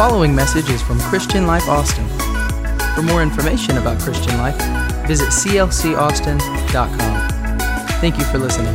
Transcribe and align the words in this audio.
following 0.00 0.34
message 0.34 0.70
is 0.70 0.80
from 0.80 0.98
Christian 0.98 1.46
Life 1.46 1.68
Austin. 1.68 2.08
For 2.94 3.02
more 3.02 3.22
information 3.22 3.76
about 3.76 4.00
Christian 4.00 4.34
Life, 4.38 4.56
visit 5.06 5.28
clcaustin.com. 5.28 7.28
Thank 8.00 8.16
you 8.16 8.24
for 8.24 8.38
listening. 8.38 8.72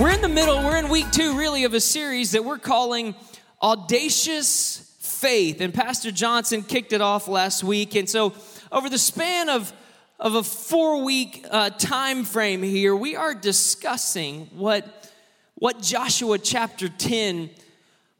We're 0.00 0.10
in 0.10 0.20
the 0.20 0.28
middle, 0.28 0.58
we're 0.58 0.76
in 0.76 0.90
week 0.90 1.10
two, 1.10 1.36
really, 1.36 1.64
of 1.64 1.74
a 1.74 1.80
series 1.80 2.30
that 2.30 2.44
we're 2.44 2.56
calling 2.56 3.16
Audacious 3.60 4.94
Faith. 5.00 5.60
And 5.60 5.74
Pastor 5.74 6.12
Johnson 6.12 6.62
kicked 6.62 6.92
it 6.92 7.00
off 7.00 7.26
last 7.26 7.64
week. 7.64 7.96
And 7.96 8.08
so, 8.08 8.32
over 8.70 8.88
the 8.88 8.96
span 8.96 9.48
of 9.48 9.72
of 10.20 10.36
a 10.36 10.42
four 10.44 11.02
week 11.02 11.44
uh, 11.50 11.70
time 11.70 12.22
frame 12.22 12.62
here, 12.62 12.94
we 12.94 13.16
are 13.16 13.34
discussing 13.34 14.48
what, 14.54 15.12
what 15.56 15.82
Joshua 15.82 16.38
chapter 16.38 16.88
10 16.88 17.50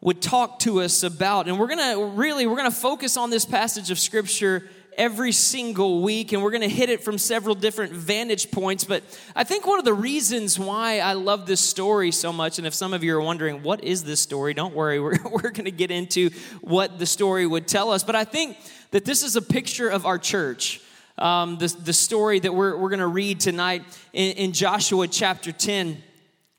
would 0.02 0.20
talk 0.20 0.58
to 0.58 0.82
us 0.82 1.02
about. 1.02 1.48
And 1.48 1.58
we're 1.58 1.68
gonna 1.68 2.04
really, 2.04 2.46
we're 2.46 2.56
gonna 2.56 2.70
focus 2.70 3.16
on 3.16 3.30
this 3.30 3.46
passage 3.46 3.90
of 3.90 3.98
scripture 3.98 4.68
every 4.98 5.32
single 5.32 6.02
week 6.02 6.32
and 6.32 6.42
we're 6.42 6.50
going 6.50 6.60
to 6.60 6.68
hit 6.68 6.90
it 6.90 7.02
from 7.02 7.16
several 7.16 7.54
different 7.54 7.94
vantage 7.94 8.50
points 8.50 8.84
but 8.84 9.02
i 9.34 9.42
think 9.42 9.66
one 9.66 9.78
of 9.78 9.86
the 9.86 9.94
reasons 9.94 10.58
why 10.58 10.98
i 10.98 11.14
love 11.14 11.46
this 11.46 11.62
story 11.62 12.12
so 12.12 12.30
much 12.30 12.58
and 12.58 12.66
if 12.66 12.74
some 12.74 12.92
of 12.92 13.02
you 13.02 13.16
are 13.16 13.20
wondering 13.22 13.62
what 13.62 13.82
is 13.82 14.04
this 14.04 14.20
story 14.20 14.52
don't 14.52 14.74
worry 14.74 15.00
we're, 15.00 15.16
we're 15.30 15.50
going 15.50 15.64
to 15.64 15.70
get 15.70 15.90
into 15.90 16.28
what 16.60 16.98
the 16.98 17.06
story 17.06 17.46
would 17.46 17.66
tell 17.66 17.90
us 17.90 18.04
but 18.04 18.14
i 18.14 18.22
think 18.22 18.54
that 18.90 19.06
this 19.06 19.22
is 19.22 19.34
a 19.34 19.40
picture 19.40 19.88
of 19.88 20.04
our 20.04 20.18
church 20.18 20.82
um, 21.18 21.58
the, 21.58 21.68
the 21.68 21.92
story 21.92 22.40
that 22.40 22.52
we're, 22.52 22.76
we're 22.76 22.88
going 22.88 23.00
to 23.00 23.06
read 23.06 23.38
tonight 23.38 23.84
in, 24.12 24.32
in 24.32 24.52
Joshua 24.52 25.06
chapter 25.06 25.52
10. 25.52 26.02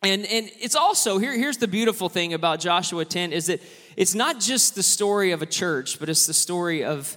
And, 0.04 0.26
and 0.26 0.52
it's 0.60 0.76
also, 0.76 1.18
here, 1.18 1.32
here's 1.32 1.58
the 1.58 1.68
beautiful 1.68 2.10
thing 2.10 2.34
about 2.34 2.60
Joshua 2.60 3.06
10 3.06 3.32
is 3.32 3.46
that 3.48 3.62
it's 3.96 4.14
not 4.14 4.42
just 4.42 4.76
the 4.76 4.84
story 4.84 5.32
of 5.32 5.42
a 5.42 5.46
church, 5.46 5.98
but 5.98 6.10
it's 6.10 6.26
the 6.26 6.34
story 6.34 6.84
of, 6.84 7.16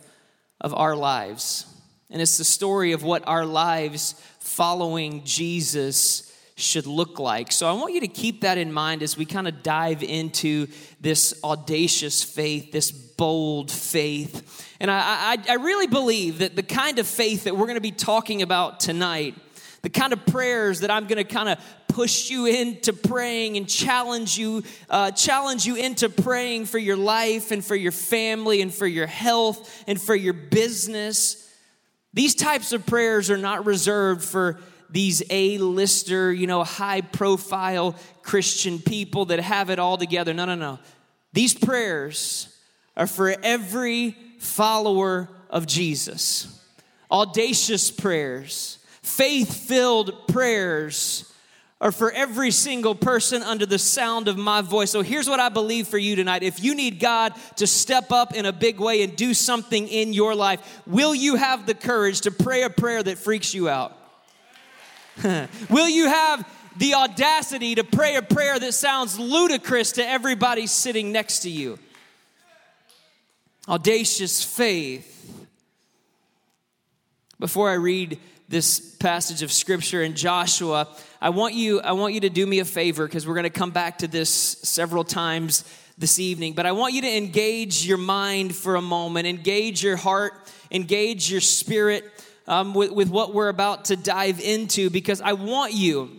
of 0.61 0.73
our 0.73 0.95
lives. 0.95 1.67
And 2.11 2.23
it's 2.23 2.39
the 2.39 2.45
story 2.45 2.93
of 2.93 3.03
what 3.03 3.27
our 3.27 3.45
lives 3.45 4.15
following 4.39 5.25
Jesus 5.25 6.33
should 6.55 6.87
look 6.87 7.19
like. 7.19 7.51
So 7.51 7.69
I 7.69 7.73
want 7.73 7.93
you 7.93 8.01
to 8.01 8.09
keep 8.09 8.43
that 8.43 8.56
in 8.56 8.73
mind 8.73 9.03
as 9.03 9.17
we 9.17 9.27
kind 9.27 9.48
of 9.48 9.65
dive 9.65 10.05
into 10.05 10.69
this 11.00 11.39
audacious 11.43 12.23
faith, 12.23 12.71
this 12.71 12.93
bold 12.93 13.71
faith. 13.71 14.75
And 14.81 14.91
I, 14.91 14.98
I, 14.98 15.39
I 15.50 15.55
really 15.55 15.89
believe 15.89 16.39
that 16.39 16.55
the 16.55 16.62
kind 16.62 17.00
of 17.00 17.06
faith 17.09 17.45
that 17.45 17.56
we're 17.56 17.67
going 17.67 17.75
to 17.75 17.81
be 17.81 17.91
talking 17.91 18.43
about 18.43 18.78
tonight, 18.78 19.34
the 19.83 19.91
kind 19.91 20.12
of 20.12 20.25
prayers 20.25 20.81
that 20.81 20.91
I'm 20.91 21.06
going 21.09 21.19
to 21.19 21.25
kind 21.25 21.48
of 21.48 21.59
push 21.97 22.28
you 22.28 22.44
into 22.44 22.92
praying 22.92 23.56
and 23.56 23.66
challenge 23.66 24.36
you, 24.36 24.62
uh, 24.91 25.11
challenge 25.12 25.64
you 25.64 25.77
into 25.77 26.11
praying 26.11 26.66
for 26.66 26.77
your 26.77 26.94
life 26.94 27.53
and 27.53 27.64
for 27.64 27.75
your 27.75 27.91
family 27.91 28.61
and 28.61 28.72
for 28.72 28.86
your 28.86 29.06
health 29.06 29.83
and 29.86 29.98
for 29.98 30.14
your 30.14 30.34
business. 30.34 31.50
These 32.12 32.34
types 32.34 32.75
of 32.75 32.84
prayers 32.84 33.30
are 33.30 33.38
not 33.38 33.64
reserved 33.64 34.22
for 34.22 34.61
these 34.91 35.22
A-lister, 35.30 36.30
you 36.34 36.47
know, 36.47 36.62
high-profile 36.64 37.97
Christian 38.20 38.78
people 38.78 39.25
that 39.27 39.41
have 39.41 39.70
it 39.70 39.78
all 39.78 39.97
together. 39.97 40.34
No, 40.34 40.44
no, 40.44 40.55
no. 40.55 40.78
These 41.33 41.55
prayers 41.55 42.55
are 42.94 43.06
for 43.06 43.34
every 43.42 44.14
follower 44.38 45.31
of 45.48 45.66
Jesus. 45.66 46.60
Audacious 47.10 47.91
prayers, 47.91 48.81
faith 49.00 49.66
filled 49.66 50.28
prayers 50.28 51.33
are 51.80 51.92
for 51.92 52.10
every 52.10 52.50
single 52.50 52.94
person 52.94 53.42
under 53.42 53.66
the 53.66 53.78
sound 53.78 54.28
of 54.28 54.38
my 54.38 54.62
voice. 54.62 54.91
So 54.91 55.02
here's 55.02 55.28
what 55.28 55.41
I 55.41 55.50
believe 55.50 55.88
for 55.88 55.98
you 55.98 56.16
tonight. 56.16 56.42
If 56.42 56.62
you 56.62 56.74
need 56.74 57.00
God 57.00 57.34
to 57.56 57.66
step 57.66 58.10
up 58.10 58.34
in 58.34 58.46
a 58.46 58.52
big 58.52 58.80
way 58.80 59.02
and 59.02 59.14
do 59.14 59.34
something 59.34 59.86
in 59.88 60.12
your 60.12 60.34
life, 60.34 60.82
will 60.86 61.14
you 61.14 61.36
have 61.36 61.66
the 61.66 61.75
courage 61.75 62.22
to 62.22 62.31
pray 62.31 62.62
a 62.62 62.70
prayer 62.70 63.03
that 63.03 63.19
freaks 63.19 63.53
you 63.53 63.69
out? 63.69 63.97
will 65.70 65.88
you 65.88 66.09
have 66.09 66.48
the 66.78 66.94
audacity 66.94 67.75
to 67.75 67.84
pray 67.84 68.16
a 68.16 68.22
prayer 68.22 68.59
that 68.59 68.72
sounds 68.72 69.19
ludicrous 69.19 69.92
to 69.92 70.06
everybody 70.06 70.66
sitting 70.66 71.12
next 71.12 71.41
to 71.41 71.50
you? 71.50 71.78
audacious 73.69 74.42
faith. 74.42 75.12
Before 77.38 77.69
I 77.69 77.75
read 77.75 78.19
this 78.49 78.79
passage 78.97 79.43
of 79.43 79.51
scripture 79.51 80.03
in 80.03 80.15
Joshua, 80.15 80.89
I 81.21 81.31
want 81.31 81.55
you, 81.55 81.81
I 81.81 81.93
want 81.93 82.15
you 82.15 82.21
to 82.21 82.31
do 82.31 82.47
me 82.47 82.61
a 82.61 82.65
favor 82.65 83.07
because 83.07 83.27
we're 83.27 83.34
going 83.34 83.45
to 83.45 83.51
come 83.51 83.71
back 83.71 83.99
to 83.99 84.09
this 84.09 84.31
several 84.31 85.05
times 85.05 85.65
this 85.99 86.19
evening. 86.19 86.53
But 86.53 86.67
I 86.67 86.73
want 86.73 86.95
you 86.95 87.03
to 87.03 87.17
engage 87.17 87.87
your 87.87 87.99
mind 87.99 88.55
for 88.55 88.77
a 88.77 88.83
moment, 88.83 89.27
engage 89.27 89.83
your 89.83 89.97
heart, 89.97 90.33
engage 90.71 91.31
your 91.31 91.41
spirit 91.41 92.05
um, 92.47 92.75
with, 92.75 92.93
with 92.93 93.09
what 93.09 93.34
we're 93.34 93.49
about 93.49 93.87
to 93.87 93.97
dive 93.97 94.41
into 94.41 94.91
because 94.91 95.21
I 95.21 95.33
want 95.33 95.73
you. 95.73 96.11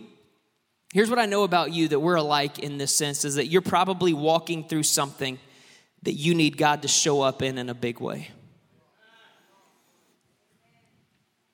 Here's 0.92 1.10
what 1.10 1.18
I 1.18 1.26
know 1.26 1.44
about 1.44 1.72
you 1.72 1.88
that 1.88 2.00
we're 2.00 2.16
alike 2.16 2.58
in 2.58 2.78
this 2.78 2.94
sense 2.94 3.24
is 3.24 3.36
that 3.36 3.46
you're 3.46 3.62
probably 3.62 4.14
walking 4.14 4.66
through 4.66 4.84
something 4.84 5.38
that 6.02 6.12
you 6.12 6.34
need 6.34 6.56
God 6.56 6.82
to 6.82 6.88
show 6.88 7.22
up 7.22 7.42
in 7.42 7.58
in 7.58 7.68
a 7.68 7.74
big 7.74 8.00
way. 8.00 8.30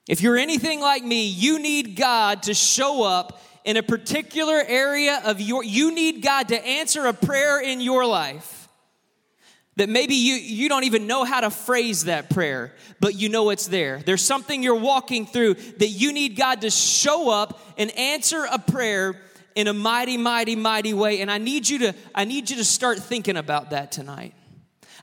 If 0.08 0.20
you're 0.20 0.36
anything 0.36 0.80
like 0.80 1.02
me, 1.02 1.26
you 1.26 1.58
need 1.58 1.96
God 1.96 2.44
to 2.44 2.54
show 2.54 3.04
up 3.04 3.40
in 3.64 3.76
a 3.76 3.82
particular 3.82 4.62
area 4.66 5.22
of 5.24 5.40
your 5.40 5.64
you 5.64 5.94
need 5.94 6.22
God 6.22 6.48
to 6.48 6.66
answer 6.66 7.06
a 7.06 7.14
prayer 7.14 7.60
in 7.60 7.80
your 7.80 8.04
life 8.04 8.68
that 9.76 9.88
maybe 9.88 10.14
you 10.14 10.34
you 10.34 10.68
don't 10.68 10.84
even 10.84 11.06
know 11.06 11.24
how 11.24 11.40
to 11.40 11.50
phrase 11.50 12.04
that 12.04 12.30
prayer, 12.30 12.74
but 13.00 13.14
you 13.14 13.28
know 13.28 13.50
it's 13.50 13.66
there. 13.66 14.00
There's 14.04 14.22
something 14.22 14.62
you're 14.62 14.74
walking 14.74 15.26
through 15.26 15.54
that 15.54 15.88
you 15.88 16.12
need 16.12 16.36
God 16.36 16.60
to 16.60 16.70
show 16.70 17.30
up 17.30 17.58
and 17.78 17.90
answer 17.98 18.46
a 18.50 18.58
prayer 18.58 19.20
in 19.54 19.68
a 19.68 19.72
mighty, 19.72 20.16
mighty, 20.16 20.56
mighty 20.56 20.94
way. 20.94 21.20
And 21.20 21.30
I 21.30 21.38
need 21.38 21.68
you 21.68 21.78
to, 21.78 21.94
I 22.14 22.24
need 22.24 22.50
you 22.50 22.56
to 22.56 22.64
start 22.64 22.98
thinking 22.98 23.36
about 23.36 23.70
that 23.70 23.92
tonight. 23.92 24.34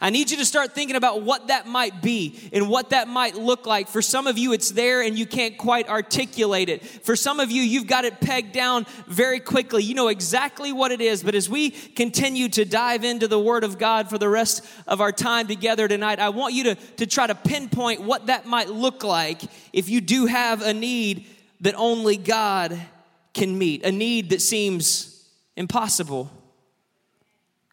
I 0.04 0.10
need 0.10 0.32
you 0.32 0.38
to 0.38 0.46
start 0.46 0.74
thinking 0.74 0.96
about 0.96 1.22
what 1.22 1.50
that 1.50 1.68
might 1.68 2.02
be 2.02 2.50
and 2.52 2.68
what 2.68 2.90
that 2.90 3.08
might 3.08 3.36
look 3.36 3.68
like. 3.68 3.88
For 3.88 4.02
some 4.02 4.26
of 4.26 4.36
you, 4.36 4.52
it's 4.52 4.72
there 4.72 5.04
and 5.04 5.18
you 5.18 5.28
can't 5.28 5.60
quite 5.60 5.88
articulate 5.88 6.70
it. 6.70 6.84
For 6.84 7.16
some 7.16 7.40
of 7.40 7.52
you, 7.52 7.62
you've 7.62 7.86
got 7.86 8.04
it 8.04 8.20
pegged 8.20 8.52
down 8.52 8.88
very 9.06 9.40
quickly. 9.40 9.84
You 9.84 9.94
know 9.94 10.08
exactly 10.08 10.74
what 10.74 10.92
it 10.92 11.02
is. 11.02 11.22
But 11.22 11.36
as 11.36 11.48
we 11.48 11.70
continue 11.70 12.50
to 12.50 12.66
dive 12.66 13.04
into 13.04 13.28
the 13.28 13.40
Word 13.40 13.64
of 13.64 13.78
God 13.78 14.10
for 14.10 14.18
the 14.18 14.28
rest 14.28 14.66
of 14.88 15.02
our 15.02 15.12
time 15.12 15.46
together 15.46 15.88
tonight, 15.88 16.18
I 16.18 16.30
want 16.30 16.56
you 16.56 16.64
to, 16.64 16.76
to 16.76 17.06
try 17.06 17.28
to 17.28 17.36
pinpoint 17.36 18.02
what 18.02 18.26
that 18.26 18.48
might 18.48 18.70
look 18.70 19.04
like 19.04 19.44
if 19.72 19.88
you 19.88 20.02
do 20.02 20.26
have 20.26 20.64
a 20.64 20.74
need 20.74 21.28
that 21.60 21.76
only 21.76 22.18
God 22.18 22.82
can 23.36 23.56
meet, 23.56 23.86
a 23.86 23.92
need 23.92 24.32
that 24.32 24.42
seems 24.42 25.30
impossible 25.56 26.32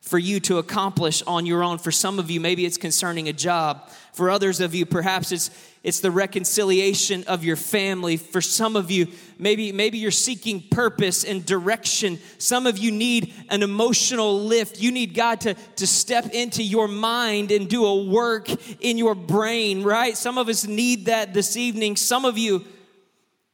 for 0.08 0.18
you 0.18 0.40
to 0.40 0.58
accomplish 0.58 1.22
on 1.26 1.44
your 1.44 1.62
own. 1.62 1.78
For 1.78 1.92
some 1.92 2.18
of 2.18 2.30
you, 2.30 2.40
maybe 2.40 2.64
it's 2.64 2.78
concerning 2.78 3.28
a 3.28 3.32
job. 3.32 3.88
For 4.12 4.30
others 4.30 4.60
of 4.60 4.74
you, 4.74 4.86
perhaps 4.86 5.30
it's 5.32 5.50
it's 5.84 6.00
the 6.00 6.10
reconciliation 6.10 7.24
of 7.28 7.44
your 7.44 7.54
family. 7.54 8.16
For 8.16 8.40
some 8.40 8.74
of 8.74 8.90
you, 8.90 9.06
maybe 9.38 9.70
maybe 9.70 9.98
you're 9.98 10.10
seeking 10.10 10.64
purpose 10.70 11.24
and 11.24 11.46
direction. 11.46 12.18
Some 12.38 12.66
of 12.66 12.78
you 12.78 12.90
need 12.90 13.32
an 13.48 13.62
emotional 13.62 14.40
lift. 14.40 14.80
You 14.80 14.90
need 14.90 15.14
God 15.14 15.42
to, 15.42 15.54
to 15.76 15.86
step 15.86 16.30
into 16.32 16.62
your 16.62 16.88
mind 16.88 17.52
and 17.52 17.68
do 17.68 17.84
a 17.84 18.04
work 18.04 18.48
in 18.82 18.98
your 18.98 19.14
brain, 19.14 19.82
right? 19.82 20.16
Some 20.16 20.36
of 20.36 20.48
us 20.48 20.66
need 20.66 21.06
that 21.06 21.32
this 21.32 21.56
evening. 21.56 21.96
Some 21.96 22.24
of 22.24 22.36
you 22.36 22.64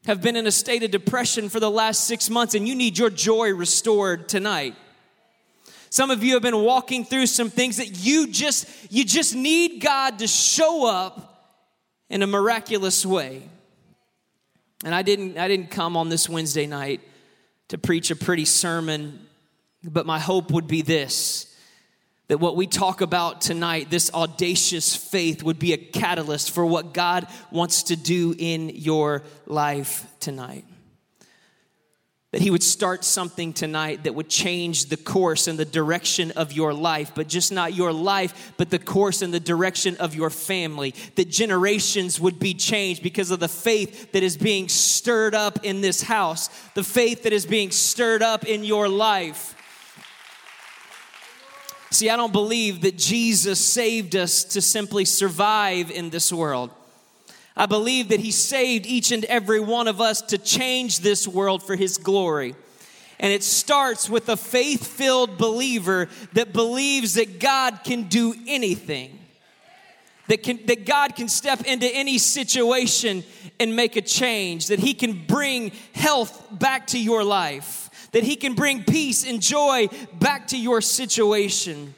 have 0.06 0.22
been 0.22 0.36
in 0.36 0.46
a 0.46 0.52
state 0.52 0.82
of 0.82 0.90
depression 0.90 1.48
for 1.48 1.60
the 1.60 1.70
last 1.70 2.04
six 2.04 2.30
months 2.30 2.54
and 2.54 2.68
you 2.68 2.74
need 2.74 2.96
your 2.96 3.10
joy 3.10 3.52
restored 3.52 4.28
tonight. 4.28 4.74
Some 5.94 6.10
of 6.10 6.24
you 6.24 6.32
have 6.32 6.42
been 6.42 6.58
walking 6.58 7.04
through 7.04 7.26
some 7.26 7.50
things 7.50 7.76
that 7.76 8.04
you 8.04 8.26
just 8.26 8.66
you 8.90 9.04
just 9.04 9.32
need 9.32 9.80
God 9.80 10.18
to 10.18 10.26
show 10.26 10.88
up 10.88 11.54
in 12.10 12.20
a 12.20 12.26
miraculous 12.26 13.06
way. 13.06 13.48
And 14.84 14.92
I 14.92 15.02
didn't 15.02 15.38
I 15.38 15.46
didn't 15.46 15.70
come 15.70 15.96
on 15.96 16.08
this 16.08 16.28
Wednesday 16.28 16.66
night 16.66 17.00
to 17.68 17.78
preach 17.78 18.10
a 18.10 18.16
pretty 18.16 18.44
sermon, 18.44 19.24
but 19.84 20.04
my 20.04 20.18
hope 20.18 20.50
would 20.50 20.66
be 20.66 20.82
this 20.82 21.54
that 22.26 22.38
what 22.38 22.56
we 22.56 22.66
talk 22.66 23.00
about 23.00 23.40
tonight, 23.40 23.88
this 23.88 24.12
audacious 24.12 24.96
faith, 24.96 25.44
would 25.44 25.60
be 25.60 25.74
a 25.74 25.78
catalyst 25.78 26.50
for 26.50 26.66
what 26.66 26.92
God 26.92 27.28
wants 27.52 27.84
to 27.84 27.94
do 27.94 28.34
in 28.36 28.68
your 28.68 29.22
life 29.46 30.04
tonight. 30.18 30.64
That 32.34 32.42
He 32.42 32.50
would 32.50 32.64
start 32.64 33.04
something 33.04 33.52
tonight 33.52 34.02
that 34.02 34.16
would 34.16 34.28
change 34.28 34.86
the 34.86 34.96
course 34.96 35.46
and 35.46 35.56
the 35.56 35.64
direction 35.64 36.32
of 36.32 36.50
your 36.50 36.74
life, 36.74 37.12
but 37.14 37.28
just 37.28 37.52
not 37.52 37.74
your 37.74 37.92
life, 37.92 38.52
but 38.56 38.70
the 38.70 38.78
course 38.80 39.22
and 39.22 39.32
the 39.32 39.38
direction 39.38 39.96
of 39.98 40.16
your 40.16 40.30
family. 40.30 40.96
That 41.14 41.28
generations 41.28 42.18
would 42.18 42.40
be 42.40 42.52
changed 42.52 43.04
because 43.04 43.30
of 43.30 43.38
the 43.38 43.46
faith 43.46 44.10
that 44.10 44.24
is 44.24 44.36
being 44.36 44.68
stirred 44.68 45.36
up 45.36 45.64
in 45.64 45.80
this 45.80 46.02
house, 46.02 46.48
the 46.74 46.82
faith 46.82 47.22
that 47.22 47.32
is 47.32 47.46
being 47.46 47.70
stirred 47.70 48.20
up 48.20 48.44
in 48.44 48.64
your 48.64 48.88
life. 48.88 49.54
See, 51.92 52.10
I 52.10 52.16
don't 52.16 52.32
believe 52.32 52.80
that 52.80 52.98
Jesus 52.98 53.64
saved 53.64 54.16
us 54.16 54.42
to 54.42 54.60
simply 54.60 55.04
survive 55.04 55.92
in 55.92 56.10
this 56.10 56.32
world. 56.32 56.72
I 57.56 57.66
believe 57.66 58.08
that 58.08 58.20
He 58.20 58.30
saved 58.30 58.86
each 58.86 59.12
and 59.12 59.24
every 59.26 59.60
one 59.60 59.88
of 59.88 60.00
us 60.00 60.22
to 60.22 60.38
change 60.38 61.00
this 61.00 61.28
world 61.28 61.62
for 61.62 61.76
His 61.76 61.98
glory. 61.98 62.54
And 63.20 63.32
it 63.32 63.44
starts 63.44 64.10
with 64.10 64.28
a 64.28 64.36
faith 64.36 64.86
filled 64.86 65.38
believer 65.38 66.08
that 66.32 66.52
believes 66.52 67.14
that 67.14 67.38
God 67.38 67.80
can 67.84 68.04
do 68.04 68.34
anything. 68.46 69.20
That, 70.26 70.42
can, 70.42 70.58
that 70.66 70.86
God 70.86 71.14
can 71.14 71.28
step 71.28 71.62
into 71.62 71.86
any 71.86 72.16
situation 72.18 73.24
and 73.60 73.76
make 73.76 73.96
a 73.96 74.02
change, 74.02 74.68
that 74.68 74.78
He 74.78 74.94
can 74.94 75.24
bring 75.26 75.70
health 75.94 76.48
back 76.50 76.88
to 76.88 76.98
your 76.98 77.22
life, 77.22 78.08
that 78.12 78.24
He 78.24 78.34
can 78.34 78.54
bring 78.54 78.84
peace 78.84 79.24
and 79.24 79.40
joy 79.40 79.88
back 80.14 80.48
to 80.48 80.58
your 80.58 80.80
situation. 80.80 81.94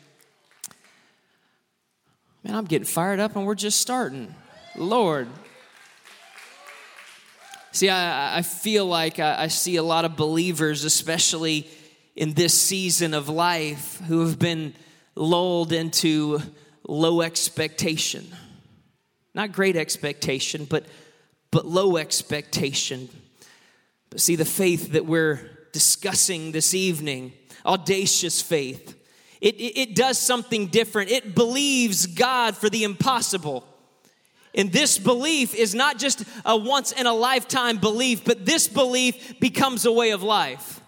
Man, 2.43 2.57
I'm 2.57 2.65
getting 2.65 2.87
fired 2.87 3.21
up 3.21 3.37
and 3.37 3.47
we're 3.47 3.55
just 3.55 3.81
starting. 3.81 4.35
Lord. 4.77 5.29
See, 7.77 7.91
I, 7.91 8.39
I 8.39 8.41
feel 8.41 8.87
like 8.87 9.19
I, 9.19 9.43
I 9.43 9.47
see 9.49 9.77
a 9.77 9.83
lot 9.83 10.07
of 10.07 10.17
believers, 10.17 10.85
especially 10.85 11.69
in 12.15 12.33
this 12.33 12.59
season 12.59 13.13
of 13.13 13.29
life, 13.29 14.01
who 14.09 14.21
have 14.21 14.39
been 14.39 14.73
lulled 15.15 15.75
into 15.75 16.41
low 16.89 17.21
expectation. 17.21 18.29
Not 19.35 19.53
great 19.53 19.77
expectation, 19.77 20.65
but, 20.65 20.87
but 21.51 21.67
low 21.67 21.99
expectation. 21.99 23.11
But 24.09 24.21
see, 24.21 24.37
the 24.37 24.47
faith 24.47 24.93
that 24.93 25.05
we're 25.05 25.69
discussing 25.75 26.53
this 26.53 26.73
evening, 26.73 27.35
audacious 27.67 28.41
faith, 28.41 28.95
it, 29.43 29.57
it, 29.57 29.79
it 29.79 29.95
does 29.95 30.17
something 30.19 30.69
different. 30.69 31.11
It 31.11 31.35
believes 31.35 32.07
God 32.07 32.57
for 32.57 32.71
the 32.71 32.85
impossible. 32.85 33.67
And 34.57 34.73
this 34.73 34.99
belief 34.99 35.55
is 35.55 35.75
not 35.75 35.99
just 35.99 36.25
a 36.45 36.57
once 36.57 36.93
in 36.93 37.07
a 37.07 37.13
lifetime 37.13 37.77
belief, 37.77 38.25
but 38.25 38.47
this 38.47 38.67
belief 38.67 39.39
becomes 39.39 39.85
a 39.85 39.93
way 39.93 40.11
of 40.11 40.23
life. 40.23 40.81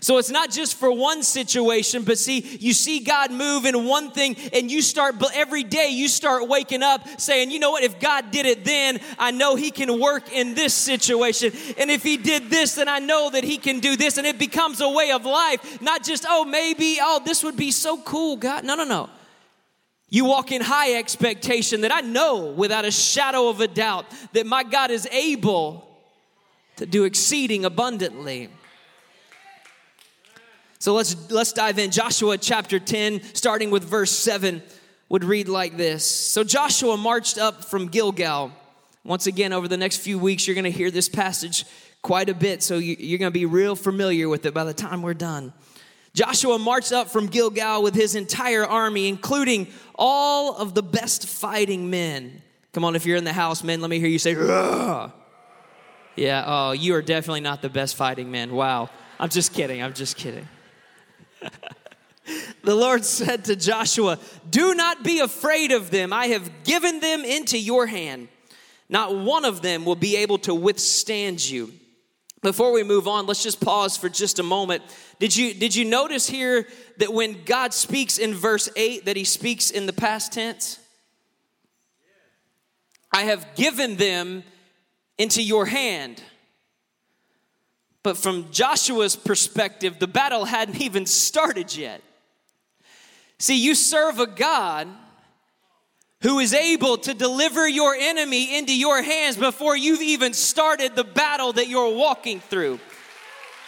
So 0.00 0.18
it's 0.18 0.30
not 0.30 0.50
just 0.50 0.76
for 0.76 0.92
one 0.92 1.22
situation, 1.22 2.04
but 2.04 2.18
see, 2.18 2.40
you 2.60 2.72
see 2.72 3.00
God 3.00 3.30
move 3.30 3.64
in 3.64 3.86
one 3.86 4.10
thing, 4.10 4.36
and 4.52 4.70
you 4.70 4.82
start 4.82 5.16
every 5.34 5.64
day, 5.64 5.88
you 5.88 6.08
start 6.08 6.46
waking 6.48 6.82
up 6.82 7.08
saying, 7.18 7.50
you 7.50 7.58
know 7.58 7.70
what, 7.70 7.82
if 7.82 7.98
God 7.98 8.30
did 8.30 8.46
it 8.46 8.64
then, 8.64 9.00
I 9.18 9.30
know 9.30 9.56
He 9.56 9.70
can 9.70 9.98
work 9.98 10.30
in 10.30 10.54
this 10.54 10.74
situation. 10.74 11.52
And 11.78 11.90
if 11.90 12.02
He 12.02 12.18
did 12.18 12.50
this, 12.50 12.74
then 12.74 12.88
I 12.88 12.98
know 12.98 13.30
that 13.30 13.42
He 13.42 13.56
can 13.56 13.80
do 13.80 13.96
this. 13.96 14.18
And 14.18 14.26
it 14.26 14.38
becomes 14.38 14.80
a 14.80 14.88
way 14.88 15.12
of 15.12 15.24
life, 15.24 15.80
not 15.80 16.04
just, 16.04 16.26
oh, 16.28 16.44
maybe, 16.44 16.98
oh, 17.00 17.22
this 17.24 17.42
would 17.42 17.56
be 17.56 17.70
so 17.70 17.98
cool, 18.02 18.36
God. 18.36 18.64
No, 18.64 18.74
no, 18.74 18.84
no. 18.84 19.08
You 20.08 20.24
walk 20.24 20.52
in 20.52 20.62
high 20.62 20.94
expectation 20.94 21.80
that 21.80 21.92
I 21.92 22.00
know 22.00 22.46
without 22.46 22.84
a 22.84 22.90
shadow 22.90 23.48
of 23.48 23.60
a 23.60 23.66
doubt 23.66 24.06
that 24.32 24.46
my 24.46 24.62
God 24.62 24.90
is 24.90 25.06
able 25.10 25.88
to 26.76 26.86
do 26.86 27.04
exceeding 27.04 27.64
abundantly. 27.64 28.48
So 30.78 30.94
let's 30.94 31.30
let's 31.30 31.52
dive 31.52 31.78
in. 31.78 31.90
Joshua 31.90 32.38
chapter 32.38 32.78
10 32.78 33.20
starting 33.34 33.70
with 33.70 33.82
verse 33.82 34.12
7 34.12 34.62
would 35.08 35.24
read 35.24 35.48
like 35.48 35.76
this. 35.76 36.06
So 36.06 36.44
Joshua 36.44 36.96
marched 36.96 37.38
up 37.38 37.64
from 37.64 37.88
Gilgal. 37.88 38.52
Once 39.02 39.26
again 39.26 39.52
over 39.52 39.66
the 39.66 39.76
next 39.76 39.98
few 39.98 40.18
weeks 40.18 40.46
you're 40.46 40.54
going 40.54 40.64
to 40.64 40.70
hear 40.70 40.90
this 40.90 41.08
passage 41.08 41.64
quite 42.02 42.28
a 42.28 42.34
bit 42.34 42.62
so 42.62 42.78
you're 42.78 43.18
going 43.18 43.32
to 43.32 43.36
be 43.36 43.46
real 43.46 43.74
familiar 43.74 44.28
with 44.28 44.46
it 44.46 44.54
by 44.54 44.62
the 44.62 44.74
time 44.74 45.02
we're 45.02 45.14
done. 45.14 45.52
Joshua 46.16 46.58
marched 46.58 46.92
up 46.92 47.10
from 47.10 47.26
Gilgal 47.26 47.82
with 47.82 47.94
his 47.94 48.14
entire 48.14 48.64
army, 48.64 49.06
including 49.06 49.66
all 49.94 50.56
of 50.56 50.72
the 50.72 50.82
best 50.82 51.28
fighting 51.28 51.90
men. 51.90 52.42
Come 52.72 52.84
on, 52.86 52.96
if 52.96 53.04
you're 53.04 53.18
in 53.18 53.24
the 53.24 53.34
house, 53.34 53.62
men, 53.62 53.82
let 53.82 53.90
me 53.90 54.00
hear 54.00 54.08
you 54.08 54.18
say, 54.18 54.34
Rah! 54.34 55.10
Yeah, 56.16 56.44
oh, 56.46 56.72
you 56.72 56.94
are 56.94 57.02
definitely 57.02 57.42
not 57.42 57.60
the 57.60 57.68
best 57.68 57.96
fighting 57.96 58.30
men. 58.30 58.52
Wow. 58.52 58.88
I'm 59.20 59.28
just 59.28 59.52
kidding. 59.52 59.82
I'm 59.82 59.92
just 59.92 60.16
kidding. 60.16 60.48
the 62.64 62.74
Lord 62.74 63.04
said 63.04 63.44
to 63.44 63.54
Joshua, 63.54 64.18
Do 64.48 64.74
not 64.74 65.02
be 65.04 65.20
afraid 65.20 65.70
of 65.70 65.90
them. 65.90 66.14
I 66.14 66.28
have 66.28 66.64
given 66.64 67.00
them 67.00 67.26
into 67.26 67.58
your 67.58 67.86
hand. 67.86 68.28
Not 68.88 69.14
one 69.14 69.44
of 69.44 69.60
them 69.60 69.84
will 69.84 69.96
be 69.96 70.16
able 70.16 70.38
to 70.38 70.54
withstand 70.54 71.46
you. 71.46 71.74
Before 72.42 72.72
we 72.72 72.82
move 72.82 73.08
on, 73.08 73.26
let's 73.26 73.42
just 73.42 73.60
pause 73.60 73.96
for 73.96 74.08
just 74.08 74.38
a 74.38 74.42
moment. 74.42 74.82
Did 75.18 75.34
you, 75.36 75.54
did 75.54 75.74
you 75.74 75.84
notice 75.84 76.28
here 76.28 76.68
that 76.98 77.12
when 77.12 77.44
God 77.44 77.72
speaks 77.72 78.18
in 78.18 78.34
verse 78.34 78.68
8, 78.76 79.06
that 79.06 79.16
he 79.16 79.24
speaks 79.24 79.70
in 79.70 79.86
the 79.86 79.92
past 79.92 80.32
tense? 80.32 80.78
I 83.12 83.22
have 83.22 83.46
given 83.56 83.96
them 83.96 84.44
into 85.18 85.42
your 85.42 85.66
hand. 85.66 86.22
But 88.02 88.16
from 88.16 88.50
Joshua's 88.52 89.16
perspective, 89.16 89.98
the 89.98 90.06
battle 90.06 90.44
hadn't 90.44 90.80
even 90.80 91.06
started 91.06 91.74
yet. 91.74 92.02
See, 93.38 93.56
you 93.56 93.74
serve 93.74 94.20
a 94.20 94.26
God 94.26 94.88
who 96.26 96.40
is 96.40 96.52
able 96.52 96.98
to 96.98 97.14
deliver 97.14 97.68
your 97.68 97.94
enemy 97.94 98.58
into 98.58 98.76
your 98.76 99.00
hands 99.00 99.36
before 99.36 99.76
you've 99.76 100.02
even 100.02 100.32
started 100.32 100.96
the 100.96 101.04
battle 101.04 101.52
that 101.52 101.68
you're 101.68 101.94
walking 101.94 102.40
through. 102.40 102.80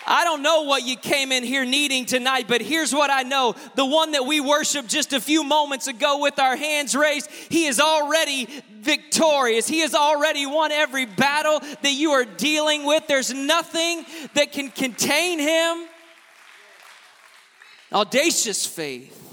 I 0.04 0.24
don't 0.24 0.42
know 0.42 0.62
what 0.62 0.82
you 0.82 0.96
came 0.96 1.30
in 1.30 1.44
here 1.44 1.64
needing 1.64 2.04
tonight, 2.04 2.46
but 2.48 2.60
here's 2.60 2.92
what 2.92 3.12
I 3.12 3.22
know. 3.22 3.54
The 3.76 3.86
one 3.86 4.10
that 4.10 4.26
we 4.26 4.40
worshiped 4.40 4.88
just 4.88 5.12
a 5.12 5.20
few 5.20 5.44
moments 5.44 5.86
ago 5.86 6.18
with 6.18 6.40
our 6.40 6.56
hands 6.56 6.96
raised, 6.96 7.30
he 7.30 7.66
is 7.66 7.78
already 7.78 8.48
victorious. 8.80 9.68
He 9.68 9.78
has 9.78 9.94
already 9.94 10.44
won 10.44 10.72
every 10.72 11.06
battle 11.06 11.60
that 11.60 11.92
you 11.92 12.10
are 12.10 12.24
dealing 12.24 12.84
with. 12.84 13.06
There's 13.06 13.32
nothing 13.32 14.04
that 14.34 14.50
can 14.50 14.70
contain 14.70 15.38
him. 15.38 15.86
Audacious 17.92 18.66
faith. 18.66 19.27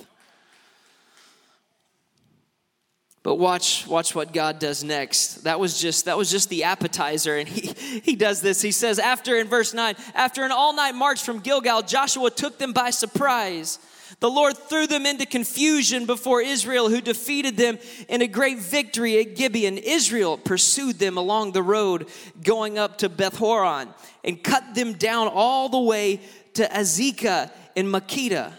But 3.25 3.39
watch, 3.39 3.87
watch 3.87 4.13
what 4.13 4.33
God 4.33 4.59
does 4.59 4.83
next. 4.83 5.45
That 5.45 5.59
was 5.59 5.81
just 5.81 6.05
that 6.05 6.15
was 6.15 6.29
just 6.29 6.47
the 6.47 6.65
appetizer, 6.65 7.37
and 7.37 7.49
he 7.49 7.73
he 8.01 8.15
does 8.15 8.39
this. 8.39 8.61
He 8.61 8.71
says, 8.71 8.99
after 8.99 9.35
in 9.37 9.47
verse 9.47 9.73
9, 9.73 9.95
after 10.13 10.43
an 10.43 10.51
all-night 10.51 10.93
march 10.93 11.23
from 11.23 11.39
Gilgal, 11.39 11.81
Joshua 11.81 12.29
took 12.29 12.59
them 12.59 12.71
by 12.71 12.91
surprise. 12.91 13.79
The 14.19 14.29
Lord 14.29 14.55
threw 14.55 14.85
them 14.85 15.07
into 15.07 15.25
confusion 15.25 16.05
before 16.05 16.39
Israel, 16.39 16.87
who 16.87 17.01
defeated 17.01 17.57
them 17.57 17.79
in 18.07 18.21
a 18.21 18.27
great 18.27 18.59
victory 18.59 19.19
at 19.19 19.35
Gibeon. 19.35 19.79
Israel 19.79 20.37
pursued 20.37 20.99
them 20.99 21.17
along 21.17 21.53
the 21.53 21.63
road 21.63 22.07
going 22.43 22.77
up 22.77 22.99
to 22.99 23.09
Beth 23.09 23.37
Horon 23.37 23.89
and 24.23 24.43
cut 24.43 24.75
them 24.75 24.93
down 24.93 25.29
all 25.33 25.67
the 25.67 25.79
way 25.79 26.19
to 26.53 26.67
Azekah 26.67 27.49
and 27.75 27.87
Makkedah. 27.87 28.53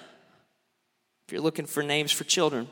If 1.28 1.32
you're 1.32 1.40
looking 1.40 1.66
for 1.66 1.84
names 1.84 2.10
for 2.10 2.24
children. 2.24 2.66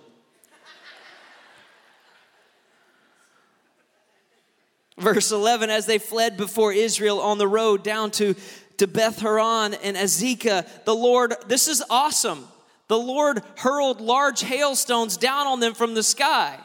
Verse 4.98 5.32
11, 5.32 5.70
as 5.70 5.86
they 5.86 5.98
fled 5.98 6.36
before 6.36 6.72
Israel 6.72 7.20
on 7.20 7.38
the 7.38 7.48
road 7.48 7.82
down 7.82 8.10
to, 8.12 8.34
to 8.78 8.86
Beth 8.86 9.20
Horon 9.20 9.74
and 9.74 9.96
Azekah, 9.96 10.84
the 10.84 10.94
Lord, 10.94 11.34
this 11.48 11.66
is 11.66 11.82
awesome. 11.90 12.46
The 12.86 12.98
Lord 12.98 13.42
hurled 13.56 14.00
large 14.00 14.42
hailstones 14.42 15.16
down 15.16 15.46
on 15.46 15.58
them 15.60 15.74
from 15.74 15.94
the 15.94 16.02
sky. 16.02 16.58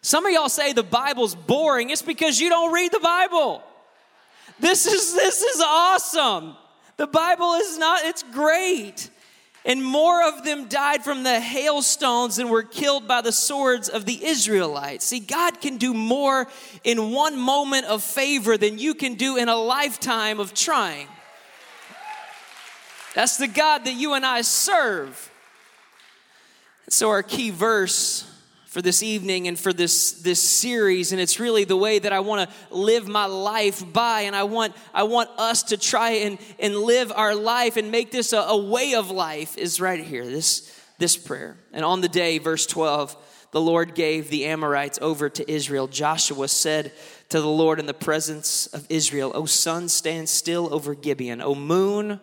Some 0.00 0.26
of 0.26 0.32
y'all 0.32 0.48
say 0.48 0.72
the 0.72 0.82
Bible's 0.82 1.36
boring. 1.36 1.90
It's 1.90 2.02
because 2.02 2.40
you 2.40 2.48
don't 2.48 2.72
read 2.72 2.90
the 2.90 3.00
Bible. 3.00 3.62
This 4.58 4.86
is 4.86 5.14
this 5.14 5.42
is 5.42 5.60
awesome. 5.60 6.56
The 6.96 7.06
Bible 7.06 7.52
is 7.54 7.78
not 7.78 8.04
it's 8.04 8.24
great. 8.24 9.10
And 9.64 9.82
more 9.82 10.26
of 10.26 10.44
them 10.44 10.66
died 10.66 11.04
from 11.04 11.22
the 11.22 11.38
hailstones 11.38 12.36
than 12.36 12.48
were 12.48 12.64
killed 12.64 13.06
by 13.06 13.20
the 13.20 13.30
swords 13.30 13.88
of 13.88 14.06
the 14.06 14.24
Israelites. 14.24 15.04
See, 15.04 15.20
God 15.20 15.60
can 15.60 15.76
do 15.76 15.94
more 15.94 16.48
in 16.82 17.12
one 17.12 17.38
moment 17.38 17.86
of 17.86 18.02
favor 18.02 18.56
than 18.56 18.78
you 18.78 18.94
can 18.94 19.14
do 19.14 19.36
in 19.36 19.48
a 19.48 19.56
lifetime 19.56 20.40
of 20.40 20.52
trying. 20.52 21.06
That's 23.14 23.36
the 23.36 23.46
God 23.46 23.84
that 23.84 23.94
you 23.94 24.14
and 24.14 24.26
I 24.26 24.40
serve. 24.40 25.30
So, 26.88 27.10
our 27.10 27.22
key 27.22 27.50
verse 27.50 28.31
for 28.72 28.80
this 28.80 29.02
evening 29.02 29.48
and 29.48 29.60
for 29.60 29.70
this 29.70 30.12
this 30.22 30.40
series 30.40 31.12
and 31.12 31.20
it's 31.20 31.38
really 31.38 31.64
the 31.64 31.76
way 31.76 31.98
that 31.98 32.10
I 32.10 32.20
want 32.20 32.48
to 32.48 32.74
live 32.74 33.06
my 33.06 33.26
life 33.26 33.84
by 33.92 34.22
and 34.22 34.34
I 34.34 34.44
want 34.44 34.74
I 34.94 35.02
want 35.02 35.28
us 35.36 35.64
to 35.64 35.76
try 35.76 36.12
and 36.12 36.38
and 36.58 36.74
live 36.74 37.12
our 37.14 37.34
life 37.34 37.76
and 37.76 37.90
make 37.90 38.10
this 38.10 38.32
a, 38.32 38.38
a 38.38 38.56
way 38.56 38.94
of 38.94 39.10
life 39.10 39.58
is 39.58 39.78
right 39.78 40.02
here 40.02 40.24
this 40.24 40.74
this 40.96 41.18
prayer. 41.18 41.58
And 41.74 41.84
on 41.84 42.00
the 42.00 42.08
day 42.08 42.38
verse 42.38 42.64
12 42.64 43.14
the 43.50 43.60
Lord 43.60 43.94
gave 43.94 44.30
the 44.30 44.46
Amorites 44.46 44.98
over 45.02 45.28
to 45.28 45.52
Israel. 45.52 45.86
Joshua 45.86 46.48
said 46.48 46.92
to 47.28 47.42
the 47.42 47.46
Lord 47.46 47.78
in 47.78 47.84
the 47.84 47.92
presence 47.92 48.68
of 48.68 48.86
Israel 48.88 49.32
O 49.34 49.44
sun 49.44 49.90
stand 49.90 50.30
still 50.30 50.72
over 50.72 50.94
Gibeon. 50.94 51.42
O 51.42 51.54
moon 51.54 52.20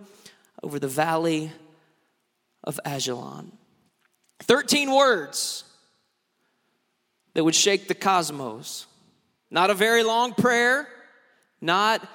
over 0.63 0.79
the 0.79 0.87
valley 0.87 1.51
of 2.63 2.79
Ajalon. 2.85 3.51
13 4.39 4.91
words 4.91 5.65
that 7.33 7.43
would 7.43 7.55
shake 7.55 7.87
the 7.87 7.95
cosmos. 7.95 8.87
Not 9.51 9.69
a 9.69 9.73
very 9.73 10.03
long 10.03 10.33
prayer, 10.33 10.87
not 11.61 12.07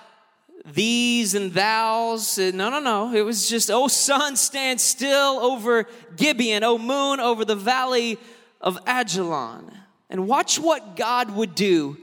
thees 0.66 1.34
and 1.34 1.52
thous. 1.52 2.38
Eh, 2.38 2.52
no, 2.54 2.70
no, 2.70 2.80
no. 2.80 3.14
It 3.14 3.22
was 3.22 3.48
just, 3.48 3.70
oh, 3.70 3.88
sun, 3.88 4.36
stand 4.36 4.80
still 4.80 5.38
over 5.40 5.86
Gibeon, 6.16 6.62
oh, 6.64 6.78
moon, 6.78 7.20
over 7.20 7.44
the 7.44 7.56
valley 7.56 8.18
of 8.60 8.78
Ajalon. 8.86 9.72
And 10.10 10.28
watch 10.28 10.58
what 10.58 10.96
God 10.96 11.30
would 11.30 11.54
do 11.54 11.96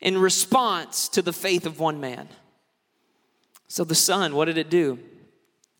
in 0.00 0.18
response 0.18 1.08
to 1.10 1.22
the 1.22 1.32
faith 1.32 1.66
of 1.66 1.80
one 1.80 2.00
man. 2.00 2.28
So 3.68 3.84
the 3.84 3.94
sun, 3.94 4.34
what 4.34 4.44
did 4.46 4.58
it 4.58 4.70
do? 4.70 4.98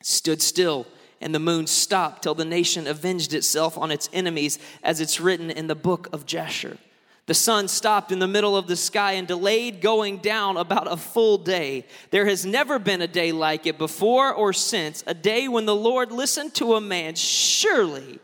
stood 0.02 0.42
still 0.42 0.87
and 1.23 1.35
the 1.35 1.38
moon 1.38 1.67
stopped 1.67 2.23
till 2.23 2.35
the 2.35 2.45
nation 2.45 2.87
avenged 2.87 3.33
itself 3.35 3.79
on 3.79 3.91
its 3.91 4.09
enemies, 4.12 4.59
as 4.83 5.00
it's 5.00 5.21
written 5.21 5.50
in 5.50 5.67
the 5.67 5.75
book 5.75 6.09
of 6.12 6.26
Jasher. 6.26 6.79
The 7.26 7.35
sun 7.35 7.69
stopped 7.69 8.11
in 8.11 8.19
the 8.19 8.26
middle 8.26 8.57
of 8.57 8.67
the 8.67 8.76
sky 8.76 9.12
and 9.12 9.29
delayed 9.29 9.81
going 9.81 10.19
down 10.19 10.57
about 10.57 10.91
a 10.91 10.97
full 10.97 11.38
day. 11.38 11.87
There 12.11 12.26
has 12.26 12.45
never 12.45 12.79
been 12.81 13.00
a 13.00 13.07
day 13.07 13.31
like 13.31 13.67
it 13.67 13.79
before 13.79 14.33
or 14.35 14.52
since, 14.52 15.05
a 15.07 15.14
day 15.14 15.47
when 15.47 15.64
the 15.64 15.75
Lord 15.75 16.11
listened 16.11 16.55
to 16.55 16.75
a 16.75 16.81
man. 16.81 17.14
Surely 17.14 18.19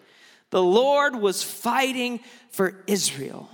the 0.50 0.62
Lord 0.62 1.14
was 1.14 1.44
fighting 1.44 2.20
for 2.50 2.82
Israel. 2.86 3.48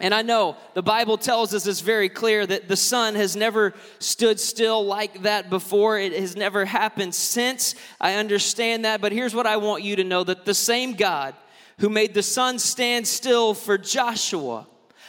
And 0.00 0.14
I 0.14 0.22
know 0.22 0.56
the 0.74 0.82
Bible 0.82 1.18
tells 1.18 1.54
us 1.54 1.66
it's 1.66 1.80
very 1.80 2.08
clear 2.08 2.46
that 2.46 2.68
the 2.68 2.76
sun 2.76 3.14
has 3.14 3.36
never 3.36 3.74
stood 3.98 4.40
still 4.40 4.84
like 4.84 5.22
that 5.22 5.50
before. 5.50 5.98
It 5.98 6.12
has 6.14 6.36
never 6.36 6.64
happened 6.64 7.14
since. 7.14 7.74
I 8.00 8.14
understand 8.14 8.84
that. 8.86 9.00
But 9.00 9.12
here's 9.12 9.34
what 9.34 9.46
I 9.46 9.58
want 9.58 9.82
you 9.82 9.96
to 9.96 10.04
know 10.04 10.24
that 10.24 10.46
the 10.46 10.54
same 10.54 10.94
God 10.94 11.34
who 11.78 11.88
made 11.88 12.14
the 12.14 12.22
sun 12.22 12.58
stand 12.58 13.06
still 13.06 13.52
for 13.52 13.76
Joshua, 13.76 14.66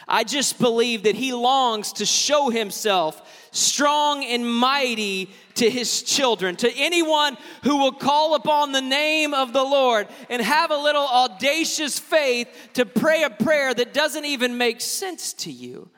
I 0.08 0.26
just 0.26 0.60
believe 0.60 1.04
that 1.04 1.16
he 1.16 1.34
longs 1.34 1.94
to 1.94 2.06
show 2.06 2.50
himself 2.50 3.41
strong 3.52 4.24
and 4.24 4.50
mighty 4.50 5.30
to 5.56 5.70
his 5.70 6.02
children, 6.02 6.56
to 6.56 6.72
anyone 6.76 7.38
who 7.64 7.78
will 7.78 7.92
call 7.92 8.36
upon 8.36 8.72
the 8.72 8.82
name 8.82 9.34
of 9.34 9.54
the 9.54 9.64
Lord 9.64 10.08
and 10.30 10.42
have 10.42 10.72
a 10.72 10.78
little 10.78 11.06
audacious 11.06 12.00
faith 12.00 12.48
to 12.74 12.86
pray 12.86 13.24
a 13.24 13.30
prayer 13.30 13.74
that 13.74 13.94
doesn't 13.94 14.26
even 14.26 14.58
make 14.58 14.82
sense 14.82 15.34
to 15.34 15.52
you. 15.52 15.90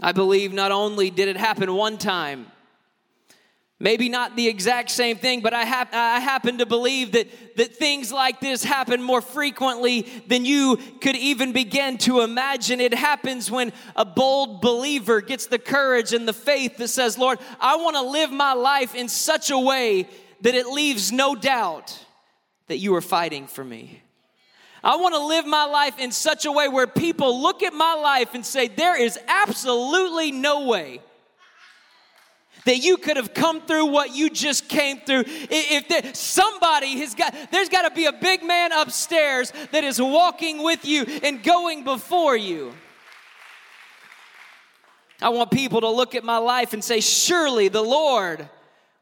I 0.00 0.12
believe 0.12 0.52
not 0.52 0.72
only 0.72 1.10
did 1.10 1.28
it 1.28 1.36
happen 1.36 1.72
one 1.72 1.96
time, 1.96 2.46
Maybe 3.78 4.08
not 4.08 4.36
the 4.36 4.48
exact 4.48 4.90
same 4.90 5.18
thing, 5.18 5.42
but 5.42 5.52
I, 5.52 5.64
hap- 5.64 5.92
I, 5.92 6.18
happen 6.18 6.58
to 6.58 6.66
believe 6.66 7.12
that, 7.12 7.28
that 7.56 7.76
things 7.76 8.10
like 8.10 8.40
this 8.40 8.64
happen 8.64 9.02
more 9.02 9.20
frequently 9.20 10.02
than 10.26 10.46
you 10.46 10.78
could 11.02 11.16
even 11.16 11.52
begin 11.52 11.98
to 11.98 12.22
imagine. 12.22 12.80
It 12.80 12.94
happens 12.94 13.50
when 13.50 13.74
a 13.94 14.06
bold 14.06 14.62
believer 14.62 15.20
gets 15.20 15.46
the 15.46 15.58
courage 15.58 16.14
and 16.14 16.26
the 16.26 16.32
faith 16.32 16.78
that 16.78 16.88
says, 16.88 17.18
Lord, 17.18 17.38
I 17.60 17.76
want 17.76 17.96
to 17.96 18.02
live 18.02 18.32
my 18.32 18.54
life 18.54 18.94
in 18.94 19.10
such 19.10 19.50
a 19.50 19.58
way 19.58 20.08
that 20.40 20.54
it 20.54 20.66
leaves 20.66 21.12
no 21.12 21.34
doubt 21.34 22.02
that 22.68 22.78
you 22.78 22.94
are 22.94 23.02
fighting 23.02 23.46
for 23.46 23.62
me. 23.62 24.02
I 24.82 24.96
want 24.96 25.14
to 25.14 25.26
live 25.26 25.44
my 25.44 25.64
life 25.64 25.98
in 25.98 26.12
such 26.12 26.46
a 26.46 26.52
way 26.52 26.68
where 26.68 26.86
people 26.86 27.42
look 27.42 27.62
at 27.62 27.74
my 27.74 27.92
life 27.92 28.34
and 28.34 28.46
say, 28.46 28.68
There 28.68 28.98
is 28.98 29.18
absolutely 29.26 30.32
no 30.32 30.66
way 30.66 31.02
that 32.66 32.78
you 32.78 32.98
could 32.98 33.16
have 33.16 33.32
come 33.32 33.62
through 33.62 33.86
what 33.86 34.14
you 34.14 34.28
just 34.28 34.68
came 34.68 35.00
through. 35.00 35.24
If 35.26 35.88
there, 35.88 36.14
somebody 36.14 36.98
has 36.98 37.14
got, 37.14 37.34
there's 37.50 37.68
got 37.68 37.88
to 37.88 37.94
be 37.94 38.04
a 38.04 38.12
big 38.12 38.42
man 38.44 38.72
upstairs 38.72 39.52
that 39.72 39.82
is 39.84 40.00
walking 40.00 40.62
with 40.62 40.84
you 40.84 41.04
and 41.22 41.42
going 41.42 41.84
before 41.84 42.36
you. 42.36 42.74
I 45.22 45.30
want 45.30 45.50
people 45.50 45.80
to 45.80 45.88
look 45.88 46.14
at 46.14 46.24
my 46.24 46.36
life 46.36 46.74
and 46.74 46.84
say, 46.84 47.00
Surely 47.00 47.68
the 47.68 47.82
Lord 47.82 48.48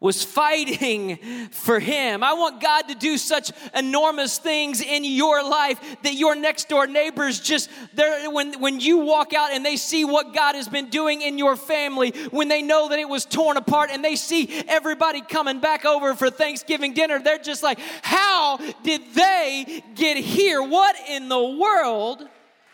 was 0.01 0.23
fighting 0.23 1.17
for 1.51 1.81
him. 1.81 2.23
I 2.23 2.35
want 2.35 2.61
God 2.61 2.89
to 2.89 2.95
do 2.95 3.17
such 3.17 3.53
enormous 3.75 4.39
things 4.39 4.81
in 4.83 5.05
your 5.05 5.43
life 5.43 5.81
that 6.03 6.15
your 6.15 6.35
next 6.35 6.69
door 6.69 6.87
neighbors 6.87 7.41
just 7.41 7.71
there 7.95 8.31
when 8.31 8.61
when 8.61 8.81
you 8.81 8.99
walk 8.99 9.33
out 9.33 9.53
and 9.53 9.65
they 9.65 9.77
see 9.77 10.05
what 10.05 10.35
God 10.35 10.57
has 10.57 10.69
been 10.69 10.91
doing 10.91 11.23
in 11.23 11.39
your 11.39 11.57
family, 11.57 12.11
when 12.31 12.49
they 12.49 12.61
know 12.61 12.89
that 12.89 12.99
it 12.99 13.09
was 13.09 13.25
torn 13.25 13.57
apart 13.57 13.91
and 13.91 14.05
they 14.05 14.17
see 14.17 14.63
everybody 14.69 15.21
coming 15.23 15.61
back 15.61 15.85
over 15.85 16.15
for 16.15 16.29
Thanksgiving 16.31 16.93
dinner, 16.93 17.19
they're 17.19 17.39
just 17.39 17.63
like, 17.63 17.79
"How 18.03 18.59
did 18.83 19.15
they 19.15 19.83
get 19.95 20.17
here? 20.17 20.63
What 20.63 20.97
in 21.09 21.29
the 21.29 21.43
world 21.43 22.29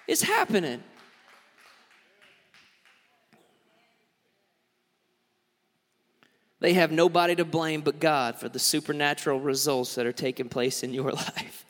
is 0.08 0.22
happening?" 0.22 0.82
They 6.60 6.74
have 6.74 6.92
nobody 6.92 7.34
to 7.36 7.44
blame 7.44 7.80
but 7.80 7.98
God 7.98 8.38
for 8.38 8.48
the 8.48 8.58
supernatural 8.58 9.40
results 9.40 9.94
that 9.94 10.06
are 10.06 10.12
taking 10.12 10.48
place 10.48 10.82
in 10.82 10.92
your 10.92 11.12
life. 11.12 11.64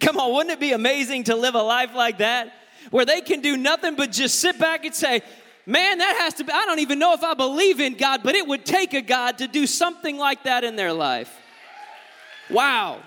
Come 0.00 0.18
on, 0.18 0.32
wouldn't 0.32 0.52
it 0.52 0.60
be 0.60 0.72
amazing 0.72 1.24
to 1.24 1.36
live 1.36 1.54
a 1.54 1.62
life 1.62 1.94
like 1.94 2.18
that? 2.18 2.52
Where 2.90 3.04
they 3.04 3.20
can 3.20 3.40
do 3.40 3.56
nothing 3.56 3.96
but 3.96 4.12
just 4.12 4.40
sit 4.40 4.58
back 4.58 4.84
and 4.84 4.94
say, 4.94 5.22
Man, 5.68 5.98
that 5.98 6.18
has 6.20 6.34
to 6.34 6.44
be, 6.44 6.52
I 6.52 6.64
don't 6.64 6.78
even 6.78 7.00
know 7.00 7.12
if 7.12 7.24
I 7.24 7.34
believe 7.34 7.80
in 7.80 7.96
God, 7.96 8.22
but 8.22 8.36
it 8.36 8.46
would 8.46 8.64
take 8.64 8.94
a 8.94 9.02
God 9.02 9.38
to 9.38 9.48
do 9.48 9.66
something 9.66 10.16
like 10.16 10.44
that 10.44 10.62
in 10.62 10.76
their 10.76 10.92
life. 10.92 11.36
Wow. 12.48 13.00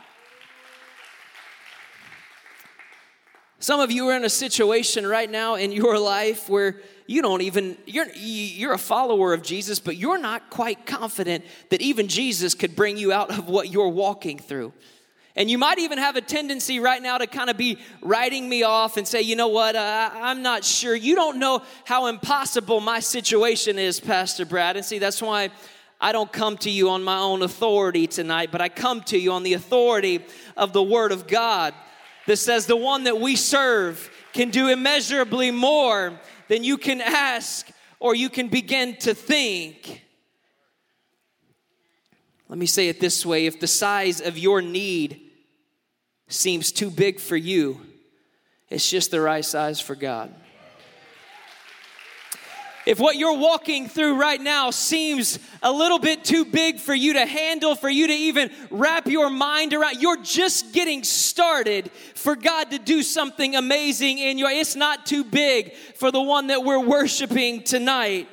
Some 3.59 3.79
of 3.79 3.91
you 3.91 4.09
are 4.09 4.15
in 4.17 4.25
a 4.25 4.29
situation 4.29 5.07
right 5.07 5.29
now 5.29 5.55
in 5.55 5.71
your 5.71 5.97
life 5.97 6.49
where 6.49 6.81
you 7.09 7.23
don't 7.23 7.41
even 7.41 7.75
you're 7.87 8.05
you're 8.13 8.73
a 8.73 8.77
follower 8.77 9.33
of 9.33 9.41
Jesus 9.41 9.79
but 9.79 9.97
you're 9.97 10.19
not 10.19 10.51
quite 10.51 10.85
confident 10.85 11.43
that 11.69 11.81
even 11.81 12.07
Jesus 12.07 12.53
could 12.53 12.75
bring 12.75 12.97
you 12.97 13.11
out 13.11 13.31
of 13.35 13.49
what 13.49 13.71
you're 13.71 13.89
walking 13.89 14.37
through. 14.37 14.73
And 15.35 15.49
you 15.49 15.57
might 15.57 15.79
even 15.79 15.97
have 15.97 16.17
a 16.17 16.21
tendency 16.21 16.79
right 16.79 17.01
now 17.01 17.17
to 17.17 17.25
kind 17.25 17.49
of 17.49 17.57
be 17.57 17.79
writing 18.01 18.47
me 18.47 18.61
off 18.61 18.97
and 18.97 19.07
say, 19.07 19.21
you 19.21 19.35
know 19.35 19.47
what, 19.47 19.75
uh, 19.75 20.11
I'm 20.13 20.43
not 20.43 20.63
sure. 20.63 20.93
You 20.93 21.15
don't 21.15 21.39
know 21.39 21.63
how 21.85 22.07
impossible 22.07 22.79
my 22.79 22.99
situation 22.99 23.79
is, 23.79 23.99
Pastor 23.99 24.45
Brad. 24.45 24.75
And 24.75 24.85
see, 24.85 24.99
that's 24.99 25.21
why 25.21 25.49
I 25.99 26.11
don't 26.11 26.31
come 26.31 26.57
to 26.57 26.69
you 26.69 26.89
on 26.89 27.03
my 27.03 27.17
own 27.17 27.41
authority 27.41 28.05
tonight, 28.05 28.49
but 28.51 28.61
I 28.61 28.69
come 28.69 29.01
to 29.03 29.17
you 29.17 29.31
on 29.31 29.43
the 29.43 29.53
authority 29.53 30.25
of 30.57 30.73
the 30.73 30.83
Word 30.83 31.11
of 31.11 31.25
God 31.25 31.73
that 32.27 32.37
says 32.37 32.65
the 32.65 32.75
one 32.75 33.05
that 33.05 33.19
we 33.19 33.35
serve 33.35 34.11
can 34.33 34.51
do 34.51 34.67
immeasurably 34.67 35.51
more 35.51 36.19
then 36.49 36.65
you 36.65 36.77
can 36.77 36.99
ask 36.99 37.69
or 37.99 38.13
you 38.15 38.29
can 38.29 38.49
begin 38.49 38.97
to 38.97 39.13
think. 39.13 40.03
Let 42.49 42.57
me 42.57 42.65
say 42.65 42.89
it 42.89 42.99
this 42.99 43.25
way 43.25 43.45
if 43.45 43.59
the 43.59 43.67
size 43.67 44.19
of 44.19 44.37
your 44.37 44.61
need 44.61 45.21
seems 46.27 46.71
too 46.71 46.89
big 46.89 47.19
for 47.19 47.37
you, 47.37 47.79
it's 48.69 48.89
just 48.89 49.11
the 49.11 49.21
right 49.21 49.45
size 49.45 49.79
for 49.79 49.95
God. 49.95 50.33
If 52.89 52.99
what 52.99 53.17
you're 53.17 53.37
walking 53.37 53.87
through 53.87 54.19
right 54.19 54.41
now 54.41 54.71
seems 54.71 55.37
a 55.61 55.71
little 55.71 55.99
bit 55.99 56.23
too 56.23 56.43
big 56.43 56.79
for 56.79 56.95
you 56.95 57.13
to 57.13 57.25
handle, 57.27 57.75
for 57.75 57.87
you 57.87 58.07
to 58.07 58.13
even 58.13 58.49
wrap 58.71 59.05
your 59.05 59.29
mind 59.29 59.75
around, 59.75 60.01
you're 60.01 60.23
just 60.23 60.73
getting 60.73 61.03
started 61.03 61.91
for 62.15 62.35
God 62.35 62.71
to 62.71 62.79
do 62.79 63.03
something 63.03 63.55
amazing 63.55 64.17
in 64.17 64.39
your. 64.39 64.49
It's 64.49 64.75
not 64.75 65.05
too 65.05 65.23
big 65.23 65.75
for 65.97 66.09
the 66.09 66.19
one 66.19 66.47
that 66.47 66.63
we're 66.63 66.83
worshiping 66.83 67.61
tonight. 67.61 68.27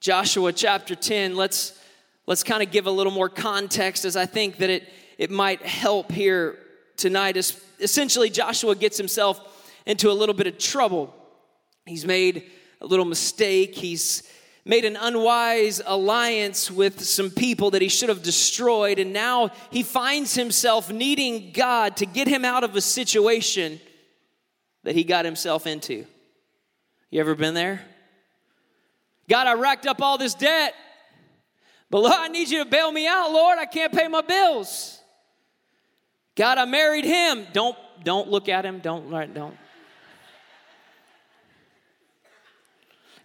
Joshua 0.00 0.52
chapter 0.52 0.94
10, 0.94 1.34
let's 1.34 1.80
let's 2.26 2.42
kind 2.42 2.62
of 2.62 2.70
give 2.70 2.86
a 2.86 2.90
little 2.90 3.14
more 3.14 3.30
context 3.30 4.04
as 4.04 4.14
I 4.14 4.26
think 4.26 4.58
that 4.58 4.68
it 4.68 4.92
it 5.16 5.30
might 5.30 5.62
help 5.62 6.12
here 6.12 6.58
tonight. 6.98 7.38
Essentially, 7.80 8.28
Joshua 8.28 8.74
gets 8.74 8.98
himself 8.98 9.40
into 9.86 10.10
a 10.10 10.12
little 10.12 10.34
bit 10.34 10.46
of 10.46 10.58
trouble 10.58 11.16
He's 11.86 12.06
made 12.06 12.50
a 12.80 12.86
little 12.86 13.04
mistake. 13.04 13.74
He's 13.74 14.22
made 14.64 14.84
an 14.84 14.96
unwise 14.96 15.80
alliance 15.84 16.70
with 16.70 17.02
some 17.02 17.30
people 17.30 17.72
that 17.72 17.82
he 17.82 17.88
should 17.88 18.08
have 18.08 18.22
destroyed. 18.22 18.98
And 18.98 19.12
now 19.12 19.50
he 19.70 19.82
finds 19.82 20.34
himself 20.34 20.90
needing 20.90 21.52
God 21.52 21.96
to 21.98 22.06
get 22.06 22.28
him 22.28 22.44
out 22.44 22.62
of 22.64 22.76
a 22.76 22.80
situation 22.80 23.80
that 24.84 24.94
he 24.94 25.04
got 25.04 25.24
himself 25.24 25.66
into. 25.66 26.06
You 27.10 27.20
ever 27.20 27.34
been 27.34 27.54
there? 27.54 27.82
God, 29.28 29.46
I 29.46 29.54
racked 29.54 29.86
up 29.86 30.00
all 30.00 30.18
this 30.18 30.34
debt, 30.34 30.74
but 31.90 32.00
Lord, 32.00 32.14
I 32.16 32.28
need 32.28 32.48
you 32.48 32.64
to 32.64 32.70
bail 32.70 32.90
me 32.90 33.06
out, 33.06 33.30
Lord. 33.30 33.58
I 33.58 33.66
can't 33.66 33.92
pay 33.92 34.08
my 34.08 34.20
bills. 34.20 34.98
God, 36.34 36.58
I 36.58 36.64
married 36.64 37.04
him. 37.04 37.46
Don't 37.52 37.76
don't 38.02 38.28
look 38.28 38.48
at 38.48 38.64
him. 38.64 38.80
Don't 38.80 39.10
don't. 39.34 39.56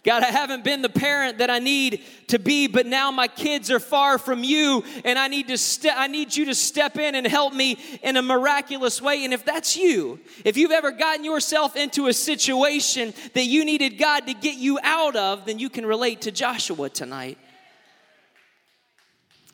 God, 0.04 0.22
I 0.22 0.26
haven't 0.26 0.62
been 0.62 0.80
the 0.80 0.88
parent 0.88 1.38
that 1.38 1.50
I 1.50 1.58
need 1.58 2.02
to 2.28 2.38
be, 2.38 2.68
but 2.68 2.86
now 2.86 3.10
my 3.10 3.26
kids 3.26 3.70
are 3.70 3.80
far 3.80 4.16
from 4.16 4.44
you, 4.44 4.84
and 5.04 5.18
I 5.18 5.28
need 5.28 5.48
to 5.48 5.58
ste- 5.58 5.94
I 5.94 6.06
need 6.06 6.34
you 6.34 6.46
to 6.46 6.54
step 6.54 6.96
in 6.96 7.14
and 7.14 7.26
help 7.26 7.52
me 7.52 7.78
in 8.02 8.16
a 8.16 8.22
miraculous 8.22 9.02
way. 9.02 9.24
And 9.24 9.34
if 9.34 9.44
that's 9.44 9.76
you, 9.76 10.20
if 10.44 10.56
you've 10.56 10.70
ever 10.70 10.92
gotten 10.92 11.24
yourself 11.24 11.74
into 11.74 12.06
a 12.06 12.12
situation 12.12 13.12
that 13.34 13.44
you 13.44 13.64
needed 13.64 13.98
God 13.98 14.26
to 14.28 14.34
get 14.34 14.56
you 14.56 14.78
out 14.82 15.16
of, 15.16 15.46
then 15.46 15.58
you 15.58 15.68
can 15.68 15.84
relate 15.84 16.22
to 16.22 16.30
Joshua 16.30 16.88
tonight. 16.88 17.38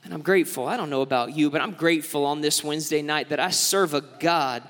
And 0.05 0.13
I'm 0.13 0.23
grateful. 0.23 0.69
I 0.69 0.77
don't 0.77 0.91
know 0.91 1.01
about 1.01 1.35
you, 1.35 1.51
but 1.51 1.63
I'm 1.63 1.73
grateful 1.73 2.27
on 2.27 2.43
this 2.43 2.63
Wednesday 2.63 3.01
night 3.01 3.31
that 3.31 3.41
I 3.41 3.49
serve 3.49 3.95
a 3.95 4.03
God 4.03 4.63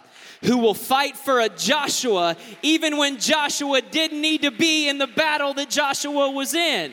who 0.43 0.59
will 0.59 0.75
fight 0.75 1.17
for 1.17 1.41
a 1.41 1.49
Joshua 1.49 2.37
even 2.62 2.97
when 2.97 3.19
Joshua 3.19 3.81
didn't 3.81 4.21
need 4.21 4.43
to 4.43 4.50
be 4.50 4.88
in 4.88 4.99
the 4.99 5.07
battle 5.07 5.55
that 5.55 5.71
Joshua 5.71 6.31
was 6.31 6.55
in. 6.55 6.93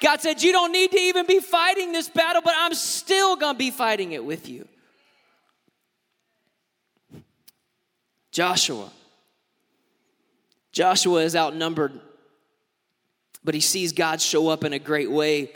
God 0.00 0.20
said, 0.20 0.42
You 0.42 0.52
don't 0.52 0.72
need 0.72 0.90
to 0.90 0.98
even 0.98 1.26
be 1.26 1.40
fighting 1.40 1.92
this 1.92 2.08
battle, 2.08 2.42
but 2.44 2.54
I'm 2.56 2.74
still 2.74 3.36
gonna 3.36 3.58
be 3.58 3.70
fighting 3.70 4.12
it 4.12 4.24
with 4.24 4.48
you. 4.48 4.68
Joshua. 8.30 8.90
Joshua 10.72 11.22
is 11.22 11.36
outnumbered, 11.36 12.00
but 13.44 13.54
he 13.54 13.60
sees 13.60 13.92
God 13.92 14.20
show 14.20 14.48
up 14.48 14.64
in 14.64 14.72
a 14.72 14.78
great 14.78 15.10
way. 15.10 15.52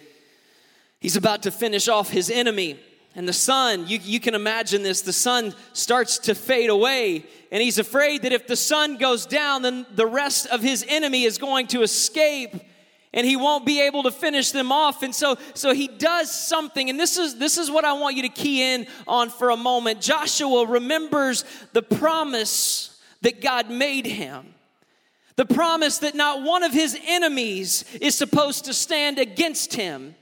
He's 1.00 1.16
about 1.16 1.42
to 1.42 1.50
finish 1.50 1.88
off 1.88 2.08
his 2.08 2.30
enemy. 2.30 2.78
And 3.18 3.26
the 3.26 3.32
sun, 3.32 3.88
you, 3.88 3.98
you 4.00 4.20
can 4.20 4.36
imagine 4.36 4.84
this, 4.84 5.00
the 5.00 5.12
sun 5.12 5.52
starts 5.72 6.18
to 6.18 6.36
fade 6.36 6.70
away. 6.70 7.24
And 7.50 7.60
he's 7.60 7.80
afraid 7.80 8.22
that 8.22 8.32
if 8.32 8.46
the 8.46 8.54
sun 8.54 8.96
goes 8.96 9.26
down, 9.26 9.62
then 9.62 9.86
the 9.92 10.06
rest 10.06 10.46
of 10.46 10.62
his 10.62 10.84
enemy 10.86 11.24
is 11.24 11.36
going 11.36 11.66
to 11.68 11.82
escape 11.82 12.54
and 13.12 13.26
he 13.26 13.34
won't 13.34 13.66
be 13.66 13.80
able 13.80 14.04
to 14.04 14.12
finish 14.12 14.52
them 14.52 14.70
off. 14.70 15.02
And 15.02 15.12
so 15.12 15.36
so 15.54 15.74
he 15.74 15.88
does 15.88 16.30
something. 16.30 16.90
And 16.90 17.00
this 17.00 17.18
is 17.18 17.36
this 17.38 17.58
is 17.58 17.72
what 17.72 17.84
i 17.84 17.92
want 17.92 18.14
you 18.14 18.22
to 18.22 18.28
key 18.28 18.62
in 18.62 18.86
on 19.08 19.30
for 19.30 19.50
a 19.50 19.56
moment. 19.56 20.00
Joshua 20.00 20.64
remembers 20.64 21.44
the 21.72 21.82
promise 21.82 23.02
that 23.22 23.40
god 23.40 23.68
made 23.68 24.06
him. 24.06 24.54
The 25.34 25.46
promise 25.46 25.98
that 25.98 26.14
not 26.14 26.44
one 26.44 26.62
of 26.62 26.72
his 26.72 26.96
enemies 27.04 27.84
is 28.00 28.14
supposed 28.14 28.66
to 28.66 28.74
stand 28.74 29.18
against 29.18 29.74
him 29.74 30.14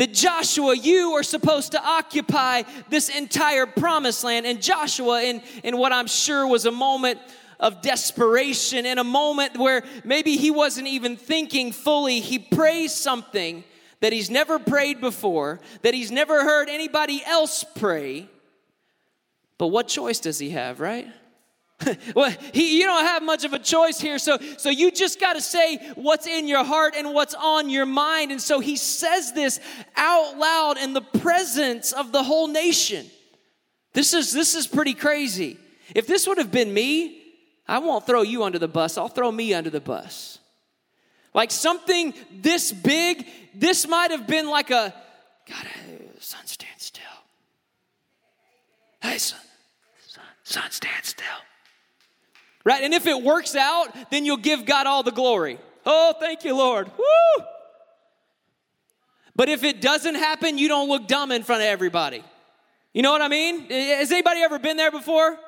that 0.00 0.14
Joshua, 0.14 0.74
you 0.74 1.12
are 1.12 1.22
supposed 1.22 1.72
to 1.72 1.84
occupy 1.84 2.62
this 2.88 3.10
entire 3.10 3.66
promised 3.66 4.24
land. 4.24 4.46
And 4.46 4.62
Joshua, 4.62 5.22
in, 5.22 5.42
in 5.62 5.76
what 5.76 5.92
I'm 5.92 6.06
sure 6.06 6.46
was 6.46 6.64
a 6.64 6.70
moment 6.70 7.18
of 7.60 7.82
desperation, 7.82 8.86
in 8.86 8.96
a 8.96 9.04
moment 9.04 9.58
where 9.58 9.84
maybe 10.02 10.38
he 10.38 10.50
wasn't 10.50 10.86
even 10.86 11.18
thinking 11.18 11.70
fully, 11.70 12.20
he 12.20 12.38
prays 12.38 12.94
something 12.94 13.62
that 14.00 14.14
he's 14.14 14.30
never 14.30 14.58
prayed 14.58 15.02
before, 15.02 15.60
that 15.82 15.92
he's 15.92 16.10
never 16.10 16.44
heard 16.44 16.70
anybody 16.70 17.22
else 17.26 17.62
pray. 17.62 18.26
But 19.58 19.66
what 19.66 19.86
choice 19.86 20.18
does 20.18 20.38
he 20.38 20.48
have, 20.48 20.80
right? 20.80 21.08
well, 22.14 22.34
he, 22.52 22.78
you 22.78 22.84
don't 22.84 23.04
have 23.04 23.22
much 23.22 23.44
of 23.44 23.52
a 23.52 23.58
choice 23.58 24.00
here. 24.00 24.18
So, 24.18 24.38
so 24.56 24.70
you 24.70 24.90
just 24.90 25.20
got 25.20 25.34
to 25.34 25.40
say 25.40 25.78
what's 25.94 26.26
in 26.26 26.48
your 26.48 26.64
heart 26.64 26.94
and 26.96 27.14
what's 27.14 27.34
on 27.34 27.70
your 27.70 27.86
mind. 27.86 28.30
And 28.30 28.40
so 28.40 28.60
he 28.60 28.76
says 28.76 29.32
this 29.32 29.60
out 29.96 30.36
loud 30.36 30.78
in 30.78 30.92
the 30.92 31.00
presence 31.00 31.92
of 31.92 32.12
the 32.12 32.22
whole 32.22 32.48
nation. 32.48 33.06
This 33.92 34.14
is, 34.14 34.32
this 34.32 34.54
is 34.54 34.66
pretty 34.66 34.94
crazy. 34.94 35.58
If 35.94 36.06
this 36.06 36.26
would 36.26 36.38
have 36.38 36.52
been 36.52 36.72
me, 36.72 37.22
I 37.66 37.78
won't 37.78 38.06
throw 38.06 38.22
you 38.22 38.44
under 38.44 38.58
the 38.58 38.68
bus, 38.68 38.98
I'll 38.98 39.08
throw 39.08 39.30
me 39.30 39.54
under 39.54 39.70
the 39.70 39.80
bus. 39.80 40.38
Like 41.32 41.52
something 41.52 42.14
this 42.32 42.72
big, 42.72 43.26
this 43.54 43.86
might 43.86 44.10
have 44.10 44.26
been 44.26 44.48
like 44.50 44.70
a, 44.70 44.92
God, 45.48 45.66
sun, 46.18 46.44
stand 46.46 46.78
still. 46.78 47.04
Hey, 49.00 49.18
sun, 49.18 49.40
sun, 50.08 50.24
sun, 50.42 50.70
stand 50.70 51.04
still 51.04 51.26
right? 52.64 52.82
And 52.82 52.94
if 52.94 53.06
it 53.06 53.22
works 53.22 53.56
out, 53.56 53.94
then 54.10 54.24
you'll 54.24 54.36
give 54.36 54.64
God 54.64 54.86
all 54.86 55.02
the 55.02 55.12
glory. 55.12 55.58
Oh, 55.86 56.14
thank 56.18 56.44
you, 56.44 56.56
Lord. 56.56 56.90
Woo! 56.98 57.44
But 59.34 59.48
if 59.48 59.64
it 59.64 59.80
doesn't 59.80 60.16
happen, 60.16 60.58
you 60.58 60.68
don't 60.68 60.88
look 60.88 61.06
dumb 61.06 61.32
in 61.32 61.42
front 61.42 61.62
of 61.62 61.66
everybody. 61.66 62.22
You 62.92 63.02
know 63.02 63.12
what 63.12 63.22
I 63.22 63.28
mean? 63.28 63.70
Has 63.70 64.10
anybody 64.10 64.40
ever 64.40 64.58
been 64.58 64.76
there 64.76 64.90
before? 64.90 65.38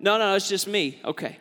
No, 0.00 0.18
no, 0.18 0.34
it's 0.34 0.48
just 0.48 0.66
me. 0.66 1.00
Okay. 1.04 1.38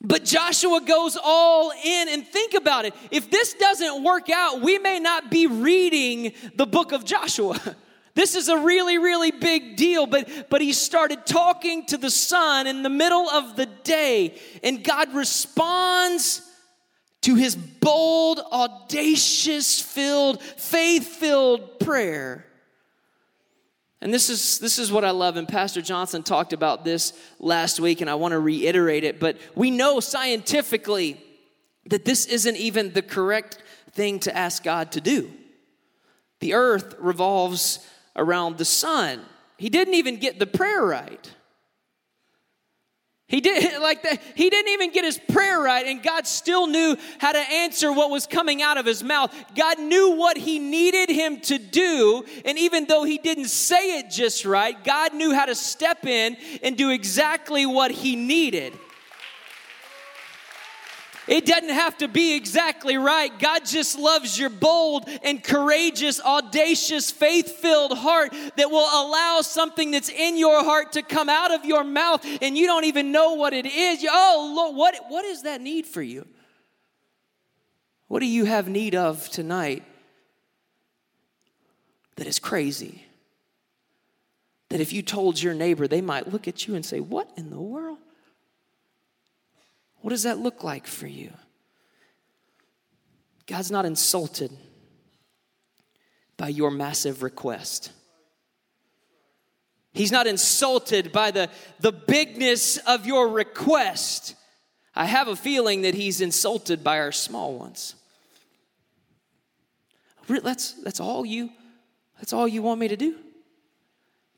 But 0.00 0.24
Joshua 0.24 0.80
goes 0.80 1.16
all 1.22 1.70
in 1.70 2.08
and 2.08 2.26
think 2.26 2.54
about 2.54 2.84
it. 2.84 2.94
If 3.10 3.30
this 3.30 3.54
doesn't 3.54 4.02
work 4.02 4.30
out, 4.30 4.60
we 4.60 4.78
may 4.78 4.98
not 4.98 5.30
be 5.30 5.46
reading 5.46 6.32
the 6.56 6.66
book 6.66 6.92
of 6.92 7.04
Joshua. 7.04 7.58
This 8.14 8.34
is 8.34 8.48
a 8.48 8.58
really, 8.58 8.98
really 8.98 9.30
big 9.30 9.76
deal, 9.76 10.06
but, 10.06 10.50
but 10.50 10.60
he 10.60 10.72
started 10.72 11.24
talking 11.24 11.86
to 11.86 11.96
the 11.96 12.10
sun 12.10 12.66
in 12.66 12.82
the 12.82 12.90
middle 12.90 13.28
of 13.28 13.56
the 13.56 13.66
day, 13.66 14.38
and 14.62 14.84
God 14.84 15.14
responds 15.14 16.42
to 17.22 17.36
his 17.36 17.56
bold, 17.56 18.40
audacious 18.40 19.80
filled, 19.80 20.42
faith 20.42 21.06
filled 21.06 21.80
prayer. 21.80 22.44
And 24.02 24.12
this 24.12 24.28
is, 24.28 24.58
this 24.58 24.78
is 24.78 24.90
what 24.90 25.04
I 25.04 25.10
love, 25.10 25.36
and 25.36 25.48
Pastor 25.48 25.80
Johnson 25.80 26.24
talked 26.24 26.52
about 26.52 26.84
this 26.84 27.12
last 27.38 27.78
week, 27.78 28.00
and 28.00 28.10
I 28.10 28.16
want 28.16 28.32
to 28.32 28.40
reiterate 28.40 29.04
it. 29.04 29.20
But 29.20 29.38
we 29.54 29.70
know 29.70 30.00
scientifically 30.00 31.22
that 31.86 32.04
this 32.04 32.26
isn't 32.26 32.56
even 32.56 32.92
the 32.92 33.02
correct 33.02 33.58
thing 33.92 34.18
to 34.20 34.36
ask 34.36 34.64
God 34.64 34.92
to 34.92 35.00
do. 35.00 35.30
The 36.40 36.54
earth 36.54 36.96
revolves 36.98 37.86
around 38.16 38.58
the 38.58 38.64
sun. 38.64 39.20
He 39.58 39.68
didn't 39.68 39.94
even 39.94 40.16
get 40.16 40.38
the 40.38 40.46
prayer 40.46 40.84
right. 40.84 41.30
He 43.32 43.40
did 43.40 43.80
like 43.80 44.02
that. 44.02 44.20
He 44.34 44.50
didn't 44.50 44.72
even 44.72 44.92
get 44.92 45.04
his 45.04 45.18
prayer 45.18 45.58
right, 45.60 45.86
and 45.86 46.02
God 46.02 46.26
still 46.26 46.66
knew 46.66 46.96
how 47.18 47.32
to 47.32 47.38
answer 47.38 47.92
what 47.92 48.10
was 48.10 48.26
coming 48.26 48.60
out 48.60 48.76
of 48.76 48.84
his 48.84 49.02
mouth. 49.02 49.34
God 49.56 49.80
knew 49.80 50.16
what 50.16 50.36
he 50.36 50.58
needed 50.58 51.08
him 51.08 51.40
to 51.40 51.58
do, 51.58 52.24
and 52.44 52.58
even 52.58 52.84
though 52.84 53.04
he 53.04 53.16
didn't 53.18 53.48
say 53.48 53.98
it 53.98 54.10
just 54.10 54.44
right, 54.44 54.76
God 54.84 55.14
knew 55.14 55.34
how 55.34 55.46
to 55.46 55.54
step 55.54 56.04
in 56.04 56.36
and 56.62 56.76
do 56.76 56.90
exactly 56.90 57.64
what 57.64 57.90
he 57.90 58.16
needed. 58.16 58.74
It 61.32 61.46
doesn't 61.46 61.70
have 61.70 61.96
to 61.96 62.08
be 62.08 62.34
exactly 62.34 62.98
right. 62.98 63.32
God 63.38 63.64
just 63.64 63.98
loves 63.98 64.38
your 64.38 64.50
bold 64.50 65.08
and 65.22 65.42
courageous, 65.42 66.20
audacious, 66.20 67.10
faith 67.10 67.52
filled 67.52 67.96
heart 67.96 68.34
that 68.58 68.70
will 68.70 68.86
allow 68.86 69.40
something 69.40 69.92
that's 69.92 70.10
in 70.10 70.36
your 70.36 70.62
heart 70.62 70.92
to 70.92 71.00
come 71.00 71.30
out 71.30 71.50
of 71.50 71.64
your 71.64 71.84
mouth 71.84 72.22
and 72.42 72.58
you 72.58 72.66
don't 72.66 72.84
even 72.84 73.12
know 73.12 73.32
what 73.32 73.54
it 73.54 73.64
is. 73.64 74.06
Oh, 74.06 74.52
Lord, 74.54 74.76
what, 74.76 74.94
what 75.08 75.24
is 75.24 75.44
that 75.44 75.62
need 75.62 75.86
for 75.86 76.02
you? 76.02 76.28
What 78.08 78.20
do 78.20 78.26
you 78.26 78.44
have 78.44 78.68
need 78.68 78.94
of 78.94 79.26
tonight 79.30 79.84
that 82.16 82.26
is 82.26 82.38
crazy? 82.38 83.06
That 84.68 84.82
if 84.82 84.92
you 84.92 85.00
told 85.00 85.40
your 85.40 85.54
neighbor, 85.54 85.88
they 85.88 86.02
might 86.02 86.30
look 86.30 86.46
at 86.46 86.66
you 86.68 86.74
and 86.74 86.84
say, 86.84 87.00
What 87.00 87.30
in 87.38 87.48
the 87.48 87.58
world? 87.58 87.96
What 90.02 90.10
does 90.10 90.24
that 90.24 90.38
look 90.38 90.62
like 90.62 90.86
for 90.86 91.06
you? 91.06 91.32
God's 93.46 93.70
not 93.70 93.86
insulted 93.86 94.50
by 96.36 96.48
your 96.48 96.70
massive 96.70 97.22
request. 97.22 97.92
He's 99.94 100.12
not 100.12 100.26
insulted 100.26 101.12
by 101.12 101.30
the, 101.30 101.50
the 101.80 101.92
bigness 101.92 102.78
of 102.78 103.06
your 103.06 103.28
request. 103.28 104.34
I 104.94 105.04
have 105.04 105.28
a 105.28 105.36
feeling 105.36 105.82
that 105.82 105.94
he's 105.94 106.20
insulted 106.20 106.82
by 106.82 106.98
our 106.98 107.12
small 107.12 107.54
ones. 107.54 107.94
That's, 110.28 110.72
that's 110.74 111.00
all 111.00 111.26
you 111.26 111.50
that's 112.18 112.32
all 112.32 112.46
you 112.46 112.62
want 112.62 112.78
me 112.78 112.86
to 112.86 112.96
do? 112.96 113.16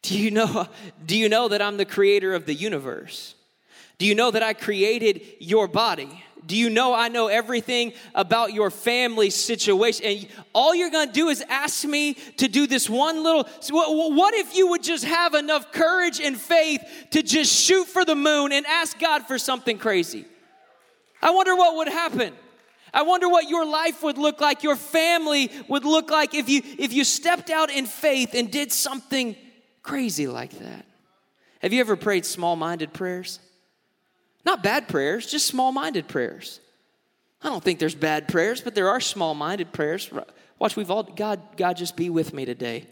Do 0.01 0.19
you 0.19 0.31
know 0.31 0.67
do 1.05 1.17
you 1.17 1.29
know 1.29 1.49
that 1.49 1.61
I'm 1.61 1.77
the 1.77 1.85
creator 1.85 2.35
of 2.35 2.47
the 2.47 2.55
universe? 2.55 3.35
Do 3.99 4.07
you 4.07 4.15
know 4.15 4.31
that 4.31 4.43
I 4.43 4.53
created 4.53 5.23
your 5.39 5.69
body? 5.69 6.25
Do 6.47 6.57
you 6.57 6.69
know 6.69 6.93
I 6.93 7.09
know 7.09 7.29
everything 7.29 7.95
about 8.15 8.53
your 8.53 8.71
family 8.71 9.31
situation? 9.31 10.05
And 10.05 10.27
all 10.53 10.75
you're 10.75 10.91
gonna 10.91 11.11
do 11.11 11.29
is 11.29 11.43
ask 11.49 11.85
me 11.85 12.15
to 12.37 12.49
do 12.49 12.67
this 12.67 12.89
one 12.89 13.23
little. 13.23 13.45
What 13.71 14.35
if 14.35 14.55
you 14.55 14.69
would 14.69 14.83
just 14.83 15.05
have 15.05 15.35
enough 15.35 15.73
courage 15.73 16.21
and 16.21 16.37
faith 16.37 16.83
to 17.13 17.23
just 17.23 17.51
shoot 17.51 17.87
for 17.87 18.05
the 18.05 18.15
moon 18.15 18.53
and 18.53 18.67
ask 18.67 18.99
God 18.99 19.27
for 19.27 19.39
something 19.39 19.79
crazy? 19.79 20.27
I 21.23 21.31
wonder 21.31 21.57
what 21.57 21.77
would 21.77 21.89
happen. 21.89 22.35
I 22.93 23.03
wonder 23.03 23.29
what 23.29 23.49
your 23.49 23.65
life 23.65 24.03
would 24.03 24.19
look 24.19 24.41
like, 24.41 24.63
your 24.63 24.77
family 24.77 25.51
would 25.67 25.85
look 25.85 26.11
like 26.11 26.35
if 26.35 26.49
you 26.51 26.61
if 26.79 26.93
you 26.93 27.05
stepped 27.05 27.49
out 27.49 27.71
in 27.71 27.87
faith 27.87 28.35
and 28.35 28.51
did 28.51 28.71
something 28.71 29.35
crazy 29.83 30.27
like 30.27 30.51
that. 30.59 30.85
Have 31.61 31.73
you 31.73 31.81
ever 31.81 31.97
prayed 31.97 32.27
small-minded 32.27 32.93
prayers? 32.93 33.41
Not 34.45 34.63
bad 34.63 34.89
prayers, 34.89 35.31
just 35.31 35.47
small 35.47 35.73
minded 35.73 36.09
prayers. 36.09 36.61
I 37.43 37.49
don't 37.49 37.63
think 37.63 37.79
there's 37.79 37.95
bad 37.95 38.29
prayers, 38.29 38.61
but 38.61 38.75
there 38.75 38.89
are 38.89 39.01
small 39.01 39.35
minded 39.35 39.73
prayers. 39.73 40.11
Watch, 40.59 40.77
we've 40.77 40.91
all, 40.91 41.03
God, 41.03 41.41
God, 41.57 41.77
just 41.77 41.97
be 41.97 42.11
with 42.11 42.33
me 42.33 42.45
today. 42.45 42.87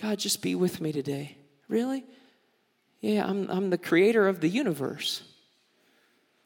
God, 0.00 0.18
just 0.18 0.42
be 0.42 0.54
with 0.54 0.80
me 0.80 0.92
today. 0.92 1.36
Really? 1.68 2.04
Yeah, 3.00 3.26
I'm, 3.26 3.48
I'm 3.50 3.70
the 3.70 3.78
creator 3.78 4.26
of 4.26 4.40
the 4.40 4.48
universe. 4.48 5.22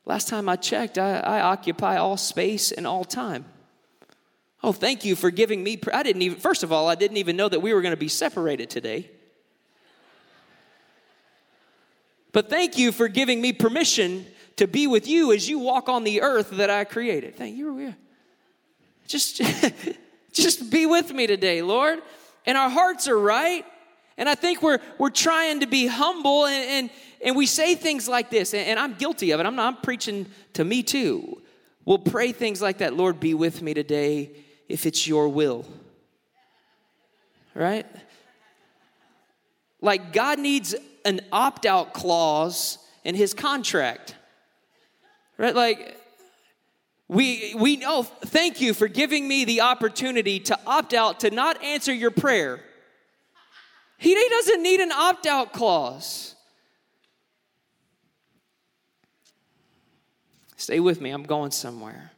Last 0.05 0.29
time 0.29 0.49
I 0.49 0.57
checked, 0.57 0.99
I, 0.99 1.21
I 1.21 1.41
occupy 1.41 1.97
all 1.97 2.17
space 2.17 2.73
and 2.73 2.87
all 2.87 3.05
time. 3.05 3.45
Oh, 4.63 4.73
thank 4.73 5.05
you 5.05 5.17
for 5.17 5.31
giving 5.31 5.63
me. 5.63 5.81
I 5.93 6.03
didn't 6.03 6.23
even, 6.23 6.39
first 6.39 6.63
of 6.63 6.73
all, 6.73 6.89
I 6.89 6.95
didn't 6.95 7.17
even 7.17 7.37
know 7.37 7.49
that 7.49 7.61
we 7.61 7.73
were 7.73 7.83
going 7.83 7.95
to 7.95 7.97
be 7.97 8.09
separated 8.09 8.69
today. 8.69 9.11
But 12.33 12.49
thank 12.49 12.79
you 12.79 12.93
for 12.93 13.09
giving 13.09 13.41
me 13.41 13.53
permission 13.53 14.27
to 14.57 14.67
be 14.67 14.87
with 14.87 15.09
you 15.09 15.33
as 15.33 15.49
you 15.49 15.59
walk 15.59 15.89
on 15.89 16.05
the 16.05 16.23
earth 16.23 16.51
that 16.53 16.71
I 16.71 16.85
created. 16.85 17.37
Thank 17.37 17.57
you. 17.57 17.95
Just, 19.07 19.41
just 20.33 20.71
be 20.71 20.87
with 20.87 21.13
me 21.13 21.27
today, 21.27 21.63
Lord. 21.63 22.01
And 22.47 22.57
our 22.57 22.71
hearts 22.71 23.09
are 23.09 23.19
right. 23.19 23.65
And 24.17 24.29
I 24.29 24.35
think 24.35 24.63
we're, 24.63 24.79
we're 24.99 25.11
trying 25.11 25.61
to 25.61 25.67
be 25.67 25.87
humble 25.87 26.47
and, 26.47 26.65
and, 26.71 26.91
and 27.25 27.37
we 27.37 27.47
say 27.47 27.75
things 27.75 28.09
like 28.09 28.31
this, 28.31 28.55
and, 28.55 28.67
and 28.67 28.79
I'm 28.79 28.95
guilty 28.95 29.31
of 29.33 29.41
it. 29.41 29.47
I'm, 29.47 29.57
not, 29.57 29.75
I'm 29.75 29.81
preaching 29.83 30.27
to 30.55 30.65
me 30.65 30.83
too. 30.83 31.41
We'll 31.85 31.99
pray 31.99 32.33
things 32.33 32.63
like 32.63 32.79
that 32.79 32.95
Lord, 32.95 33.19
be 33.19 33.35
with 33.35 33.63
me 33.63 33.75
today 33.75 34.31
if 34.69 34.87
it's 34.87 35.07
your 35.07 35.29
will. 35.29 35.67
Right? 37.55 37.87
Like 39.81 40.13
God 40.13 40.39
needs 40.39 40.75
an 41.05 41.21
opt 41.33 41.67
out 41.67 41.93
clause 41.93 42.79
in 43.05 43.15
his 43.15 43.35
contract. 43.35 44.15
Right? 45.39 45.55
Like, 45.55 45.97
we, 47.09 47.55
we 47.59 47.77
know, 47.77 48.05
thank 48.05 48.61
you 48.61 48.73
for 48.73 48.87
giving 48.87 49.27
me 49.27 49.45
the 49.45 49.63
opportunity 49.63 50.39
to 50.41 50.59
opt 50.67 50.95
out 50.95 51.21
to 51.21 51.31
not 51.31 51.63
answer 51.63 51.93
your 51.93 52.11
prayer. 52.13 52.61
He, 53.99 54.15
he 54.15 54.29
doesn't 54.29 54.63
need 54.63 54.81
an 54.81 54.93
opt 54.93 55.27
out 55.27 55.53
clause. 55.53 56.35
Stay 60.57 60.79
with 60.79 61.01
me, 61.01 61.11
I'm 61.11 61.25
going 61.25 61.51
somewhere. 61.51 62.13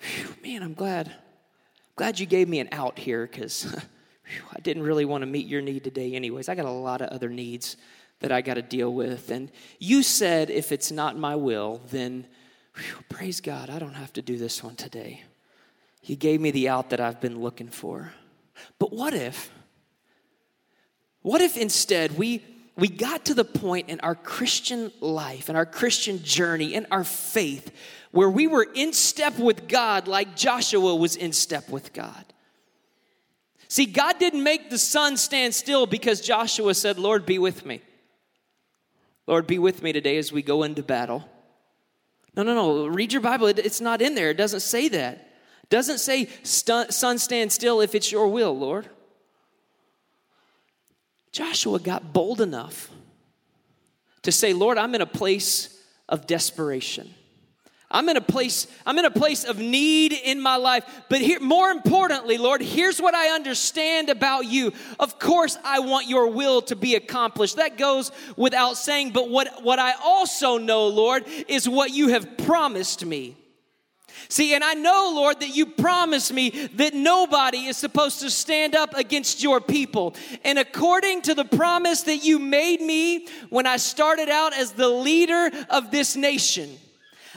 Whew, 0.00 0.34
man, 0.42 0.62
I'm 0.62 0.74
glad. 0.74 1.12
Glad 1.94 2.18
you 2.18 2.26
gave 2.26 2.48
me 2.48 2.58
an 2.58 2.68
out 2.72 2.98
here 2.98 3.28
because 3.30 3.76
I 4.54 4.60
didn't 4.60 4.82
really 4.82 5.04
want 5.04 5.22
to 5.22 5.26
meet 5.26 5.46
your 5.46 5.62
need 5.62 5.84
today, 5.84 6.14
anyways. 6.14 6.48
I 6.48 6.54
got 6.54 6.66
a 6.66 6.70
lot 6.70 7.00
of 7.00 7.08
other 7.08 7.28
needs 7.28 7.76
that 8.20 8.32
I 8.32 8.40
got 8.40 8.54
to 8.54 8.62
deal 8.62 8.92
with. 8.92 9.30
And 9.30 9.50
you 9.78 10.02
said, 10.02 10.50
if 10.50 10.72
it's 10.72 10.90
not 10.90 11.16
my 11.16 11.36
will, 11.36 11.80
then 11.90 12.26
whew, 12.74 13.04
praise 13.08 13.40
God, 13.40 13.70
I 13.70 13.78
don't 13.78 13.94
have 13.94 14.12
to 14.14 14.22
do 14.22 14.36
this 14.36 14.62
one 14.62 14.76
today. 14.76 15.22
You 16.02 16.16
gave 16.16 16.40
me 16.40 16.50
the 16.50 16.68
out 16.68 16.90
that 16.90 17.00
I've 17.00 17.20
been 17.20 17.40
looking 17.40 17.68
for. 17.68 18.12
But 18.78 18.92
what 18.92 19.14
if, 19.14 19.50
what 21.22 21.40
if 21.40 21.56
instead 21.56 22.16
we, 22.16 22.44
we 22.76 22.88
got 22.88 23.26
to 23.26 23.34
the 23.34 23.44
point 23.44 23.88
in 23.88 24.00
our 24.00 24.14
Christian 24.14 24.90
life, 25.00 25.50
in 25.50 25.56
our 25.56 25.66
Christian 25.66 26.22
journey, 26.22 26.74
in 26.74 26.86
our 26.90 27.04
faith, 27.04 27.72
where 28.10 28.30
we 28.30 28.46
were 28.46 28.66
in 28.74 28.92
step 28.92 29.38
with 29.38 29.68
God 29.68 30.08
like 30.08 30.34
Joshua 30.34 30.94
was 30.96 31.14
in 31.14 31.32
step 31.32 31.68
with 31.68 31.92
God? 31.92 32.24
See, 33.68 33.84
God 33.84 34.18
didn't 34.18 34.42
make 34.42 34.70
the 34.70 34.78
sun 34.78 35.16
stand 35.18 35.54
still 35.54 35.86
because 35.86 36.22
Joshua 36.22 36.74
said, 36.74 36.98
Lord, 36.98 37.26
be 37.26 37.38
with 37.38 37.66
me. 37.66 37.82
Lord, 39.26 39.46
be 39.46 39.58
with 39.58 39.82
me 39.82 39.92
today 39.92 40.16
as 40.16 40.32
we 40.32 40.40
go 40.40 40.62
into 40.62 40.82
battle. 40.82 41.28
No, 42.34 42.42
no, 42.42 42.54
no. 42.54 42.86
Read 42.86 43.12
your 43.12 43.20
Bible. 43.20 43.46
It's 43.48 43.80
not 43.80 44.00
in 44.00 44.14
there. 44.14 44.30
It 44.30 44.38
doesn't 44.38 44.60
say 44.60 44.88
that. 44.88 45.14
It 45.64 45.68
doesn't 45.68 45.98
say, 45.98 46.30
sun 46.44 47.18
stand 47.18 47.52
still 47.52 47.82
if 47.82 47.94
it's 47.94 48.10
your 48.10 48.28
will, 48.28 48.56
Lord. 48.58 48.88
Joshua 51.30 51.78
got 51.78 52.14
bold 52.14 52.40
enough 52.40 52.90
to 54.22 54.32
say, 54.32 54.54
Lord, 54.54 54.78
I'm 54.78 54.94
in 54.94 55.02
a 55.02 55.06
place 55.06 55.78
of 56.08 56.26
desperation. 56.26 57.14
I'm 57.90 58.08
in 58.10 58.18
a 58.18 58.22
place, 58.22 58.66
I'm 58.84 58.98
in 58.98 59.06
a 59.06 59.10
place 59.10 59.44
of 59.44 59.58
need 59.58 60.12
in 60.12 60.42
my 60.42 60.56
life. 60.56 60.84
But 61.08 61.22
here, 61.22 61.40
more 61.40 61.70
importantly, 61.70 62.36
Lord, 62.36 62.60
here's 62.60 63.00
what 63.00 63.14
I 63.14 63.34
understand 63.34 64.10
about 64.10 64.44
you. 64.44 64.74
Of 65.00 65.18
course, 65.18 65.56
I 65.64 65.78
want 65.78 66.06
your 66.06 66.30
will 66.30 66.60
to 66.62 66.76
be 66.76 66.96
accomplished. 66.96 67.56
That 67.56 67.78
goes 67.78 68.12
without 68.36 68.76
saying. 68.76 69.12
But 69.12 69.30
what, 69.30 69.64
what 69.64 69.78
I 69.78 69.94
also 70.02 70.58
know, 70.58 70.86
Lord, 70.88 71.24
is 71.48 71.66
what 71.66 71.90
you 71.90 72.08
have 72.08 72.36
promised 72.36 73.06
me. 73.06 73.36
See, 74.28 74.52
and 74.52 74.62
I 74.62 74.74
know, 74.74 75.12
Lord, 75.14 75.40
that 75.40 75.56
you 75.56 75.64
promised 75.64 76.32
me 76.32 76.50
that 76.74 76.92
nobody 76.92 77.66
is 77.66 77.78
supposed 77.78 78.20
to 78.20 78.28
stand 78.28 78.74
up 78.74 78.94
against 78.94 79.42
your 79.42 79.62
people. 79.62 80.14
And 80.44 80.58
according 80.58 81.22
to 81.22 81.34
the 81.34 81.46
promise 81.46 82.02
that 82.02 82.18
you 82.18 82.38
made 82.38 82.82
me 82.82 83.28
when 83.48 83.66
I 83.66 83.78
started 83.78 84.28
out 84.28 84.52
as 84.52 84.72
the 84.72 84.88
leader 84.88 85.50
of 85.70 85.90
this 85.90 86.16
nation, 86.16 86.76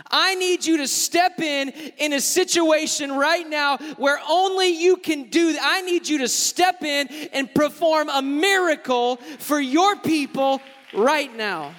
I 0.10 0.36
need 0.36 0.66
you 0.66 0.78
to 0.78 0.88
step 0.88 1.40
in 1.40 1.70
in 1.70 2.14
a 2.14 2.22
situation 2.22 3.12
right 3.12 3.48
now 3.48 3.78
where 3.98 4.20
only 4.28 4.70
you 4.70 4.98
can 4.98 5.30
do 5.30 5.54
that. 5.54 5.62
I 5.64 5.82
need 5.82 6.08
you 6.08 6.20
to 6.20 6.28
step 6.28 6.84
in 6.84 7.08
and 7.34 7.54
perform 7.54 8.10
a 8.10 8.22
miracle 8.22 9.18
for 9.40 9.60
your 9.60 9.96
people 9.98 10.62
right 10.94 11.34
now. 11.36 11.74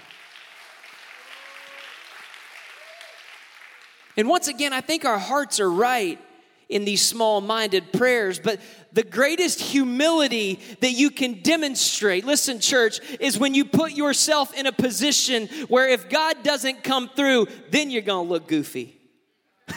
And 4.17 4.29
once 4.29 4.49
again, 4.49 4.73
I 4.73 4.83
think 4.83 5.05
our 5.05 5.19
hearts 5.19 5.59
are 5.59 5.71
right 5.71 6.19
in 6.73 6.85
these 6.85 7.03
small 7.03 7.41
minded 7.41 7.93
prayers, 7.93 8.39
but 8.39 8.61
the 8.93 9.03
greatest 9.03 9.61
humility 9.61 10.61
that 10.81 10.93
you 10.93 11.11
can 11.11 11.41
demonstrate, 11.43 12.25
listen, 12.25 12.61
church, 12.61 13.01
is 13.21 13.39
when 13.39 13.55
you 13.55 13.65
put 13.65 13.93
yourself 13.93 14.55
in 14.55 14.67
a 14.67 14.73
position 14.73 15.49
where 15.69 15.89
if 15.89 16.09
God 16.09 16.43
doesn't 16.43 16.83
come 16.85 17.09
through, 17.09 17.47
then 17.71 17.91
you're 17.91 18.03
gonna 18.03 18.29
look 18.29 18.49
goofy. 18.49 18.99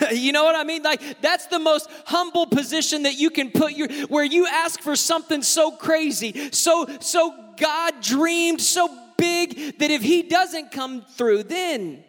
you 0.12 0.32
know 0.32 0.44
what 0.44 0.56
I 0.56 0.64
mean? 0.64 0.82
Like 0.82 1.20
that's 1.20 1.46
the 1.46 1.58
most 1.58 1.88
humble 2.06 2.46
position 2.46 3.04
that 3.04 3.14
you 3.14 3.30
can 3.30 3.50
put 3.50 3.72
your 3.72 3.88
where 4.06 4.24
you 4.24 4.46
ask 4.46 4.80
for 4.80 4.96
something 4.96 5.42
so 5.42 5.70
crazy, 5.70 6.50
so 6.52 6.86
so 7.00 7.34
God 7.56 8.00
dreamed 8.00 8.60
so 8.60 8.88
big 9.16 9.78
that 9.78 9.90
if 9.90 10.02
he 10.02 10.22
doesn't 10.22 10.72
come 10.72 11.02
through, 11.02 11.44
then 11.44 12.04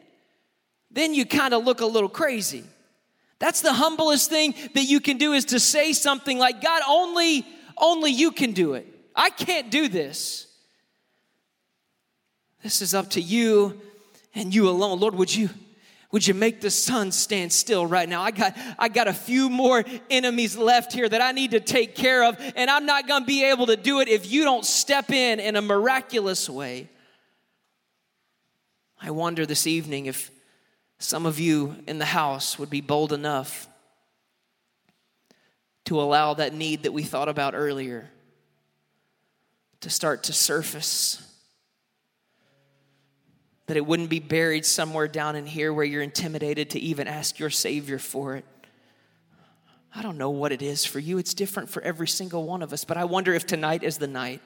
then 0.92 1.14
you 1.14 1.26
kind 1.26 1.54
of 1.54 1.64
look 1.64 1.82
a 1.82 1.86
little 1.86 2.10
crazy. 2.10 2.64
That's 3.40 3.62
the 3.62 3.74
humblest 3.74 4.30
thing 4.30 4.56
that 4.74 4.84
you 4.84 5.00
can 5.00 5.18
do 5.18 5.34
is 5.34 5.46
to 5.46 5.60
say 5.60 5.94
something 5.94 6.40
like, 6.40 6.62
God, 6.62 6.82
only, 6.88 7.46
only 7.78 8.12
you 8.12 8.32
can 8.32 8.54
do 8.54 8.74
it. 8.74 8.88
I 9.16 9.30
can't 9.30 9.70
do 9.70 9.88
this. 9.88 10.48
This 12.64 12.82
is 12.82 12.94
up 12.94 13.12
to 13.12 13.22
you 13.22 13.80
and 14.34 14.54
you 14.54 14.70
alone. 14.70 15.00
Lord, 15.00 15.16
would 15.16 15.34
you 15.34 15.50
would 16.10 16.26
you 16.26 16.34
make 16.34 16.62
the 16.62 16.72
sun 16.72 17.12
stand 17.12 17.52
still 17.52 17.86
right 17.86 18.08
now? 18.08 18.22
I 18.22 18.32
got 18.32 18.58
I 18.80 18.88
got 18.88 19.08
a 19.08 19.14
few 19.14 19.50
more 19.50 19.84
enemies 20.10 20.58
left 20.58 20.94
here 20.94 21.08
that 21.08 21.22
I 21.22 21.32
need 21.32 21.52
to 21.52 21.60
take 21.60 21.96
care 21.96 22.24
of 22.24 22.40
and 22.56 22.70
I'm 22.70 22.86
not 22.86 23.08
going 23.08 23.24
to 23.24 23.28
be 23.28 23.44
able 23.44 23.66
to 23.68 23.76
do 23.76 24.00
it 24.00 24.08
if 24.08 24.32
you 24.32 24.44
don't 24.44 24.66
step 24.66 25.12
in 25.12 25.40
in 25.40 25.56
a 25.56 25.62
miraculous 25.62 26.50
way. 26.50 26.90
I 29.02 29.12
wonder 29.12 29.46
this 29.46 29.68
evening 29.68 30.06
if 30.06 30.32
some 31.00 31.26
of 31.26 31.40
you 31.40 31.76
in 31.88 32.00
the 32.00 32.06
house 32.06 32.58
would 32.58 32.70
be 32.70 32.82
bold 32.82 33.14
enough 33.14 33.68
to 35.86 36.02
allow 36.02 36.34
that 36.34 36.54
need 36.54 36.84
that 36.84 36.92
we 36.92 37.04
thought 37.04 37.30
about 37.30 37.54
earlier 37.56 38.10
to 39.82 39.90
start 39.90 40.24
to 40.24 40.34
surface. 40.34 41.24
That 43.68 43.78
it 43.78 43.86
wouldn't 43.86 44.10
be 44.10 44.20
buried 44.20 44.66
somewhere 44.66 45.08
down 45.08 45.36
in 45.36 45.46
here 45.46 45.72
where 45.72 45.86
you're 45.86 46.02
intimidated 46.02 46.72
to 46.72 46.80
even 46.80 47.08
ask 47.08 47.38
your 47.38 47.50
Savior 47.50 48.00
for 48.00 48.36
it. 48.36 48.46
I 49.94 50.02
don't 50.02 50.18
know 50.18 50.30
what 50.30 50.52
it 50.52 50.62
is 50.62 50.84
for 50.84 51.00
you. 51.00 51.18
It's 51.18 51.34
different 51.34 51.70
for 51.70 51.82
every 51.82 52.08
single 52.08 52.44
one 52.44 52.62
of 52.62 52.74
us. 52.74 52.84
But 52.86 52.98
I 52.98 53.06
wonder 53.06 53.34
if 53.34 53.46
tonight 53.46 53.84
is 53.84 53.98
the 53.98 54.08
night 54.08 54.42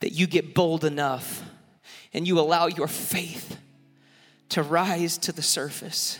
that 0.00 0.12
you 0.12 0.26
get 0.26 0.54
bold 0.54 0.84
enough 0.84 1.42
and 2.12 2.26
you 2.26 2.38
allow 2.38 2.66
your 2.66 2.88
faith 2.88 3.58
to 4.50 4.62
rise 4.62 5.18
to 5.18 5.32
the 5.32 5.42
surface 5.42 6.18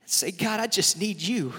and 0.00 0.10
say, 0.10 0.30
God, 0.30 0.60
I 0.60 0.66
just 0.66 1.00
need 1.00 1.20
you. 1.20 1.52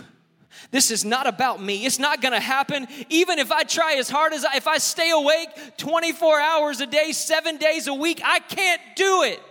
This 0.71 0.91
is 0.91 1.05
not 1.05 1.27
about 1.27 1.61
me. 1.61 1.85
It's 1.85 1.99
not 1.99 2.21
going 2.21 2.33
to 2.33 2.39
happen. 2.39 2.87
Even 3.09 3.39
if 3.39 3.51
I 3.51 3.63
try 3.63 3.95
as 3.95 4.09
hard 4.09 4.33
as 4.33 4.43
I, 4.43 4.57
if 4.57 4.67
I 4.67 4.79
stay 4.79 5.11
awake 5.11 5.49
24 5.77 6.39
hours 6.39 6.81
a 6.81 6.87
day, 6.87 7.11
seven 7.11 7.57
days 7.57 7.87
a 7.87 7.93
week, 7.93 8.21
I 8.23 8.39
can't 8.39 8.81
do 8.95 9.23
it. 9.23 9.41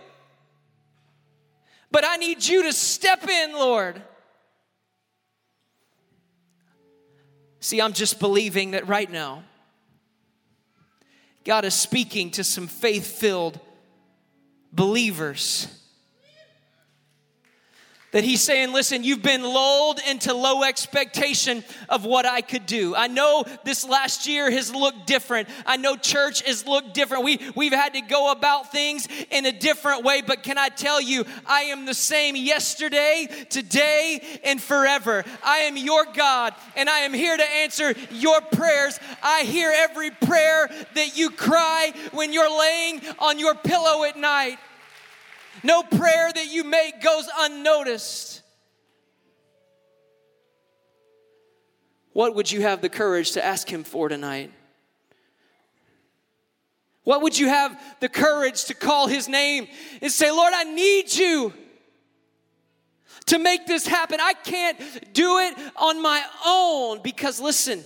But 1.89 2.03
I 2.05 2.17
need 2.17 2.45
you 2.45 2.63
to 2.63 2.73
step 2.73 3.27
in, 3.27 3.53
Lord. 3.53 4.01
See, 7.59 7.81
I'm 7.81 7.93
just 7.93 8.19
believing 8.19 8.71
that 8.71 8.87
right 8.87 9.11
now, 9.11 9.43
God 11.43 11.65
is 11.65 11.73
speaking 11.73 12.31
to 12.31 12.43
some 12.43 12.67
faith 12.67 13.07
filled 13.07 13.59
believers 14.71 15.67
that 18.11 18.23
he's 18.23 18.41
saying, 18.41 18.71
listen, 18.71 19.03
you've 19.03 19.21
been 19.21 19.43
lulled 19.43 19.99
into 20.09 20.33
low 20.33 20.63
expectation 20.63 21.63
of 21.89 22.05
what 22.05 22.25
I 22.25 22.41
could 22.41 22.65
do. 22.65 22.95
I 22.95 23.07
know 23.07 23.43
this 23.65 23.87
last 23.87 24.27
year 24.27 24.49
has 24.49 24.73
looked 24.73 25.05
different. 25.05 25.49
I 25.65 25.75
know 25.77 25.97
church 25.97 26.41
has 26.43 26.65
looked 26.65 26.93
different. 26.93 27.25
We, 27.25 27.39
we've 27.55 27.73
had 27.73 27.93
to 27.95 28.01
go 28.01 28.31
about 28.31 28.71
things 28.71 29.07
in 29.29 29.45
a 29.45 29.51
different 29.51 30.03
way, 30.03 30.21
but 30.25 30.41
can 30.41 30.57
I 30.57 30.69
tell 30.69 31.01
you, 31.01 31.25
I 31.45 31.63
am 31.63 31.85
the 31.85 31.93
same 31.93 32.35
yesterday, 32.35 33.27
today, 33.49 34.39
and 34.43 34.61
forever. 34.61 35.25
I 35.43 35.59
am 35.59 35.75
your 35.75 36.05
God, 36.05 36.53
and 36.75 36.89
I 36.89 36.99
am 36.99 37.13
here 37.13 37.35
to 37.35 37.43
answer 37.43 37.93
your 38.11 38.39
prayers. 38.39 38.99
I 39.21 39.43
hear 39.43 39.71
every 39.75 40.11
prayer 40.11 40.69
that 40.95 41.17
you 41.17 41.29
cry 41.29 41.91
when 42.11 42.31
you're 42.31 42.57
laying 42.57 43.01
on 43.19 43.37
your 43.37 43.55
pillow 43.55 44.05
at 44.05 44.17
night. 44.17 44.59
No 45.63 45.83
prayer 45.83 46.31
that 46.33 46.47
you 46.51 46.63
make 46.63 47.01
goes 47.01 47.27
unnoticed. 47.39 48.41
What 52.13 52.35
would 52.35 52.51
you 52.51 52.61
have 52.61 52.81
the 52.81 52.89
courage 52.89 53.33
to 53.33 53.45
ask 53.45 53.69
Him 53.69 53.83
for 53.83 54.09
tonight? 54.09 54.51
What 57.03 57.21
would 57.21 57.37
you 57.37 57.47
have 57.47 57.79
the 57.99 58.09
courage 58.09 58.65
to 58.65 58.73
call 58.73 59.07
His 59.07 59.29
name 59.29 59.67
and 60.01 60.11
say, 60.11 60.31
Lord, 60.31 60.51
I 60.53 60.63
need 60.63 61.13
you 61.13 61.53
to 63.27 63.39
make 63.39 63.65
this 63.67 63.87
happen? 63.87 64.19
I 64.19 64.33
can't 64.33 65.13
do 65.13 65.37
it 65.39 65.55
on 65.75 66.01
my 66.01 66.23
own 66.45 67.01
because, 67.01 67.39
listen, 67.39 67.83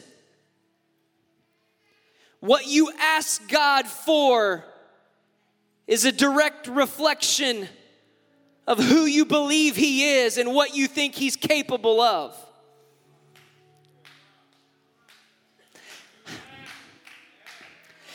what 2.40 2.68
you 2.68 2.92
ask 3.00 3.48
God 3.48 3.86
for 3.86 4.66
is 5.92 6.06
a 6.06 6.12
direct 6.12 6.68
reflection 6.68 7.68
of 8.66 8.80
who 8.80 9.04
you 9.04 9.26
believe 9.26 9.76
He 9.76 10.20
is 10.20 10.38
and 10.38 10.54
what 10.54 10.74
you 10.74 10.88
think 10.88 11.16
He's 11.16 11.36
capable 11.36 12.00
of. 12.00 12.34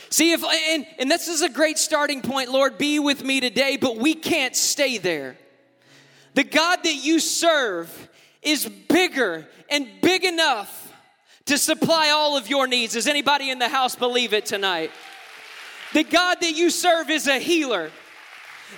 See, 0.09 0.33
if, 0.33 0.43
and, 0.43 0.87
and 0.99 1.11
this 1.11 1.29
is 1.29 1.43
a 1.43 1.51
great 1.51 1.77
starting 1.77 2.23
point, 2.23 2.51
Lord, 2.51 2.79
be 2.79 2.99
with 2.99 3.23
me 3.23 3.41
today, 3.41 3.77
but 3.77 3.99
we 3.99 4.15
can't 4.15 4.57
stay 4.57 4.97
there. 4.97 5.37
The 6.33 6.45
God 6.45 6.79
that 6.83 6.95
you 6.95 7.21
serve 7.21 8.09
is 8.41 8.67
bigger 8.89 9.47
and 9.69 9.87
big 10.01 10.25
enough 10.25 10.95
to 11.45 11.59
supply 11.59 12.09
all 12.09 12.39
of 12.39 12.49
your 12.49 12.67
needs. 12.67 12.95
Does 12.95 13.07
anybody 13.07 13.51
in 13.51 13.59
the 13.59 13.69
house 13.69 13.95
believe 13.95 14.33
it 14.33 14.47
tonight? 14.47 14.93
The 15.93 16.05
God 16.05 16.39
that 16.41 16.53
you 16.53 16.71
serve 16.71 17.11
is 17.11 17.27
a 17.27 17.39
healer. 17.39 17.91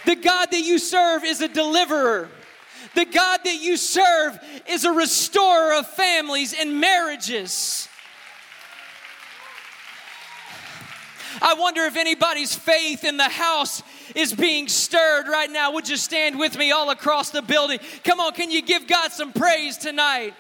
The 0.04 0.16
God 0.16 0.50
that 0.50 0.60
you 0.60 0.78
serve 0.78 1.24
is 1.24 1.40
a 1.40 1.48
deliverer. 1.48 2.28
The 2.94 3.04
God 3.04 3.40
that 3.44 3.60
you 3.60 3.76
serve 3.76 4.38
is 4.68 4.84
a 4.84 4.92
restorer 4.92 5.74
of 5.74 5.86
families 5.86 6.54
and 6.58 6.80
marriages. 6.80 7.88
I 11.40 11.54
wonder 11.54 11.82
if 11.82 11.96
anybody's 11.96 12.54
faith 12.54 13.04
in 13.04 13.16
the 13.16 13.28
house 13.28 13.82
is 14.14 14.32
being 14.32 14.68
stirred 14.68 15.28
right 15.28 15.50
now. 15.50 15.72
Would 15.72 15.88
you 15.88 15.96
stand 15.96 16.38
with 16.38 16.56
me 16.56 16.72
all 16.72 16.90
across 16.90 17.30
the 17.30 17.42
building? 17.42 17.78
Come 18.04 18.20
on, 18.20 18.32
can 18.32 18.50
you 18.50 18.62
give 18.62 18.86
God 18.86 19.12
some 19.12 19.32
praise 19.32 19.76
tonight? 19.76 20.34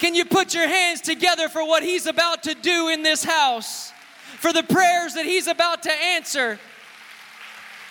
Can 0.00 0.14
you 0.14 0.24
put 0.24 0.54
your 0.54 0.68
hands 0.68 1.00
together 1.00 1.48
for 1.48 1.66
what 1.66 1.82
He's 1.82 2.06
about 2.06 2.44
to 2.44 2.54
do 2.54 2.88
in 2.88 3.02
this 3.02 3.22
house? 3.22 3.92
For 4.38 4.52
the 4.52 4.62
prayers 4.62 5.14
that 5.14 5.24
He's 5.24 5.48
about 5.48 5.82
to 5.82 5.92
answer, 5.92 6.58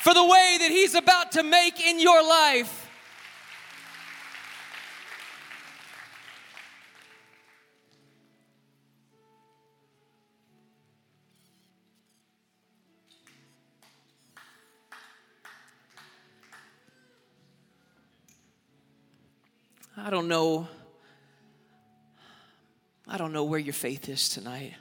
for 0.01 0.13
the 0.13 0.23
way 0.23 0.57
that 0.59 0.71
He's 0.71 0.95
about 0.95 1.33
to 1.33 1.43
make 1.43 1.81
in 1.81 1.99
your 1.99 2.23
life. 2.23 2.85
I 19.99 20.09
don't 20.09 20.29
know. 20.29 20.67
I 23.05 23.17
don't 23.17 23.33
know 23.33 23.43
where 23.43 23.59
your 23.59 23.73
faith 23.73 24.07
is 24.07 24.29
tonight. 24.29 24.73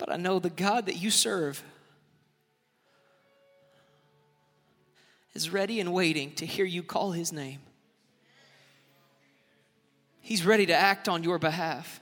But 0.00 0.10
I 0.10 0.16
know 0.16 0.38
the 0.38 0.48
God 0.48 0.86
that 0.86 0.96
you 0.96 1.10
serve 1.10 1.62
is 5.34 5.50
ready 5.50 5.78
and 5.78 5.92
waiting 5.92 6.32
to 6.36 6.46
hear 6.46 6.64
you 6.64 6.82
call 6.82 7.12
his 7.12 7.34
name. 7.34 7.58
He's 10.22 10.46
ready 10.46 10.64
to 10.66 10.74
act 10.74 11.06
on 11.06 11.22
your 11.22 11.38
behalf. 11.38 12.00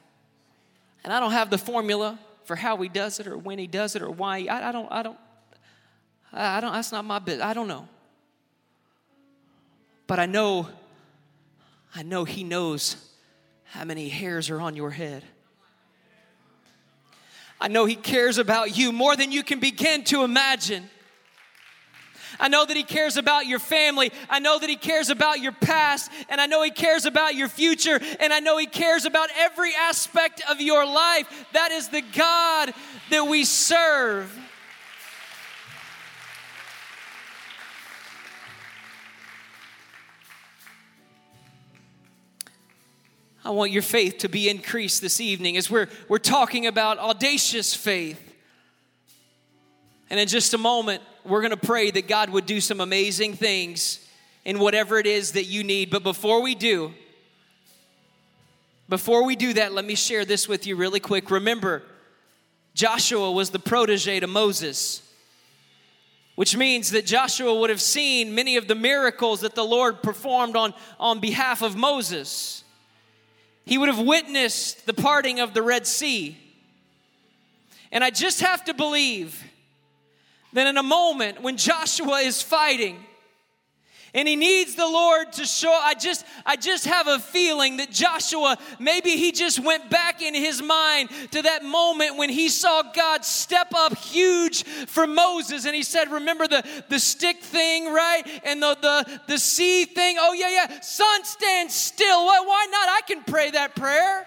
And 1.02 1.12
I 1.12 1.18
don't 1.18 1.32
have 1.32 1.50
the 1.50 1.58
formula 1.58 2.20
for 2.44 2.54
how 2.54 2.76
he 2.76 2.88
does 2.88 3.18
it 3.18 3.26
or 3.26 3.37
when 3.37 3.58
he 3.58 3.66
does 3.66 3.96
it 3.96 4.02
or 4.02 4.11
why. 4.11 4.46
I, 4.48 4.68
I 4.68 4.72
don't, 4.72 4.88
I 4.92 5.02
don't, 5.02 5.18
I 6.32 6.61
don't, 6.61 6.72
that's 6.72 6.92
not 6.92 7.04
my 7.04 7.18
bit. 7.18 7.40
I 7.40 7.52
don't 7.52 7.66
know. 7.66 7.88
But 10.06 10.20
I 10.20 10.26
know, 10.26 10.68
I 11.96 12.04
know 12.04 12.24
he 12.24 12.44
knows 12.44 13.12
how 13.64 13.84
many 13.84 14.08
hairs 14.08 14.50
are 14.50 14.61
on 14.61 14.76
your 14.76 14.92
head. 14.92 15.24
I 17.61 17.68
know 17.68 17.85
He 17.85 17.97
cares 17.97 18.38
about 18.38 18.77
you 18.77 18.92
more 18.92 19.16
than 19.16 19.33
you 19.33 19.42
can 19.42 19.61
begin 19.61 20.05
to 20.05 20.23
imagine. 20.23 20.88
I 22.40 22.49
know 22.49 22.64
that 22.64 22.77
He 22.77 22.85
cares 22.85 23.16
about 23.16 23.47
your 23.47 23.59
family. 23.59 24.12
I 24.31 24.38
know 24.38 24.59
that 24.59 24.71
He 24.71 24.77
cares 24.77 25.11
about 25.11 25.40
your 25.40 25.53
past. 25.53 26.11
And 26.29 26.40
I 26.40 26.47
know 26.47 26.62
He 26.62 26.71
cares 26.71 27.05
about 27.05 27.35
your 27.35 27.49
future. 27.49 28.01
And 28.21 28.33
I 28.33 28.40
know 28.40 28.59
He 28.59 28.66
cares 28.66 29.05
about 29.05 29.29
every 29.37 29.73
aspect 29.75 30.42
of 30.49 30.61
your 30.61 30.87
life. 30.87 31.47
That 31.53 31.73
is 31.73 31.88
the 31.88 32.03
God 32.14 32.73
that 33.11 33.27
we 33.27 33.44
serve. 33.44 34.37
I 43.48 43.50
want 43.50 43.72
your 43.72 43.80
faith 43.80 44.18
to 44.18 44.28
be 44.28 44.50
increased 44.50 45.00
this 45.00 45.22
evening 45.22 45.56
as 45.56 45.70
we're, 45.70 45.88
we're 46.06 46.18
talking 46.18 46.66
about 46.66 46.98
audacious 46.98 47.74
faith. 47.74 48.20
And 50.11 50.20
in 50.20 50.28
just 50.28 50.52
a 50.52 50.58
moment, 50.58 51.02
we're 51.24 51.40
going 51.40 51.52
to 51.52 51.56
pray 51.56 51.90
that 51.92 52.06
God 52.06 52.28
would 52.28 52.44
do 52.44 52.61
some 52.61 52.78
amazing 52.78 53.32
things 53.32 54.06
in 54.44 54.58
whatever 54.58 54.98
it 54.98 55.06
is 55.06 55.32
that 55.32 55.44
you 55.44 55.64
need. 55.64 55.88
But 55.88 56.02
before 56.02 56.42
we 56.42 56.54
do, 56.54 56.92
before 58.87 59.24
we 59.24 59.34
do 59.34 59.54
that, 59.54 59.72
let 59.72 59.87
me 59.87 59.94
share 59.94 60.26
this 60.26 60.46
with 60.46 60.66
you 60.66 60.76
really 60.76 61.00
quick. 61.00 61.30
Remember, 61.30 61.82
Joshua 62.74 63.32
was 63.32 63.48
the 63.48 63.58
protege 63.58 64.20
to 64.20 64.26
Moses, 64.26 65.11
which 66.34 66.54
means 66.54 66.90
that 66.90 67.06
Joshua 67.06 67.58
would 67.58 67.70
have 67.70 67.80
seen 67.80 68.34
many 68.34 68.58
of 68.58 68.68
the 68.68 68.74
miracles 68.74 69.40
that 69.40 69.54
the 69.54 69.64
Lord 69.64 70.02
performed 70.02 70.54
on, 70.54 70.74
on 71.00 71.18
behalf 71.18 71.62
of 71.62 71.76
Moses. 71.76 72.62
He 73.68 73.76
would 73.76 73.90
have 73.90 74.00
witnessed 74.00 74.87
the 74.87 74.94
parting 74.94 75.40
of 75.40 75.52
the 75.52 75.62
Red 75.62 75.87
Sea. 75.87 76.38
And 77.92 78.02
I 78.02 78.09
just 78.09 78.40
have 78.40 78.64
to 78.64 78.72
believe 78.72 79.44
that 80.54 80.66
in 80.66 80.78
a 80.78 80.83
moment 80.83 81.42
when 81.42 81.59
Joshua 81.59 82.20
is 82.20 82.40
fighting, 82.40 82.96
and 84.14 84.29
he 84.29 84.37
needs 84.37 84.75
the 84.75 84.87
lord 84.87 85.33
to 85.33 85.44
show 85.44 85.73
i 85.83 85.94
just 85.94 86.25
i 86.47 86.57
just 86.57 86.85
have 86.85 87.07
a 87.09 87.18
feeling 87.18 87.77
that 87.77 87.90
joshua 87.90 88.57
maybe 88.79 89.11
he 89.11 89.33
just 89.33 89.59
went 89.59 89.90
back 89.90 90.23
in 90.23 90.35
his 90.35 90.62
mind 90.62 91.09
to 91.31 91.42
that 91.42 91.64
moment 91.64 92.16
when 92.16 92.31
he 92.31 92.49
saw 92.49 92.83
god 92.94 93.25
step 93.25 93.73
up 93.75 93.97
huge 93.99 94.64
for 94.64 95.07
moses 95.07 95.66
and 95.66 95.75
he 95.75 95.83
said 95.83 96.11
remember 96.11 96.47
the 96.47 96.64
the 96.88 96.99
stick 96.99 97.42
thing 97.42 97.88
right? 97.92 98.23
And 98.44 98.62
the 98.62 98.77
the 98.81 99.21
the 99.27 99.38
sea 99.38 99.85
thing? 99.85 100.16
Oh 100.18 100.33
yeah 100.33 100.49
yeah 100.49 100.81
sun 100.81 101.25
stand 101.25 101.71
still. 101.71 102.27
Why, 102.27 102.40
why 102.44 102.66
not? 102.71 102.88
I 102.88 103.01
can 103.07 103.23
pray 103.25 103.51
that 103.51 103.75
prayer. 103.75 104.27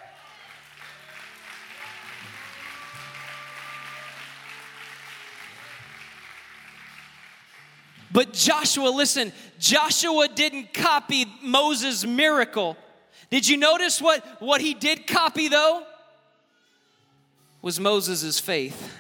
But 8.14 8.34
Joshua, 8.34 8.90
listen, 8.90 9.32
Joshua 9.62 10.28
didn't 10.28 10.74
copy 10.74 11.26
Moses' 11.44 12.04
miracle. 12.04 12.76
Did 13.30 13.48
you 13.48 13.58
notice 13.58 14.02
what, 14.02 14.26
what 14.42 14.60
he 14.60 14.74
did 14.74 15.06
copy 15.06 15.48
though? 15.50 15.84
Was 17.62 17.80
Moses' 17.80 18.40
faith. 18.40 18.98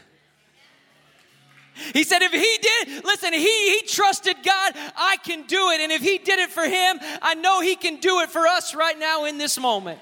He 1.93 2.03
said, 2.03 2.21
if 2.21 2.31
he 2.31 2.57
did, 2.61 3.03
listen, 3.03 3.33
he, 3.33 3.79
he 3.79 3.81
trusted 3.87 4.35
God, 4.43 4.73
I 4.95 5.17
can 5.23 5.47
do 5.47 5.71
it. 5.71 5.81
And 5.81 5.91
if 5.91 6.03
he 6.03 6.19
did 6.19 6.37
it 6.37 6.51
for 6.51 6.63
him, 6.63 6.99
I 7.23 7.33
know 7.33 7.61
he 7.61 7.75
can 7.75 7.95
do 7.95 8.19
it 8.19 8.29
for 8.29 8.45
us 8.45 8.75
right 8.75 8.99
now 8.99 9.25
in 9.25 9.39
this 9.39 9.57
moment. 9.57 9.99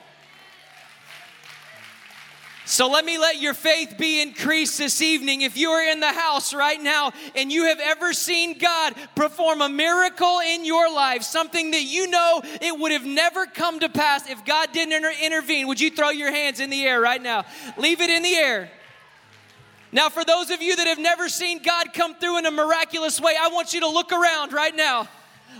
So 2.69 2.87
let 2.87 3.03
me 3.03 3.17
let 3.17 3.41
your 3.41 3.55
faith 3.55 3.95
be 3.97 4.21
increased 4.21 4.77
this 4.77 5.01
evening. 5.01 5.41
If 5.41 5.57
you 5.57 5.71
are 5.71 5.91
in 5.91 5.99
the 5.99 6.13
house 6.13 6.53
right 6.53 6.79
now 6.79 7.11
and 7.33 7.51
you 7.51 7.65
have 7.65 7.79
ever 7.79 8.13
seen 8.13 8.59
God 8.59 8.93
perform 9.15 9.61
a 9.61 9.67
miracle 9.67 10.39
in 10.39 10.63
your 10.63 10.93
life, 10.93 11.23
something 11.23 11.71
that 11.71 11.81
you 11.81 12.07
know 12.11 12.43
it 12.61 12.79
would 12.79 12.91
have 12.91 13.07
never 13.07 13.47
come 13.47 13.79
to 13.79 13.89
pass 13.89 14.29
if 14.29 14.45
God 14.45 14.71
didn't 14.71 14.93
inter- 14.93 15.11
intervene, 15.19 15.67
would 15.67 15.81
you 15.81 15.89
throw 15.89 16.11
your 16.11 16.31
hands 16.31 16.59
in 16.59 16.69
the 16.69 16.85
air 16.85 17.01
right 17.01 17.19
now? 17.19 17.43
Leave 17.75 18.01
it 18.01 18.11
in 18.11 18.21
the 18.21 18.35
air. 18.35 18.69
Now, 19.91 20.09
for 20.09 20.23
those 20.23 20.51
of 20.51 20.61
you 20.61 20.75
that 20.75 20.85
have 20.85 20.99
never 20.99 21.27
seen 21.27 21.63
God 21.63 21.91
come 21.91 22.13
through 22.13 22.37
in 22.37 22.45
a 22.45 22.51
miraculous 22.51 23.19
way, 23.19 23.33
I 23.35 23.47
want 23.47 23.73
you 23.73 23.79
to 23.79 23.89
look 23.89 24.11
around 24.11 24.53
right 24.53 24.75
now. 24.75 25.09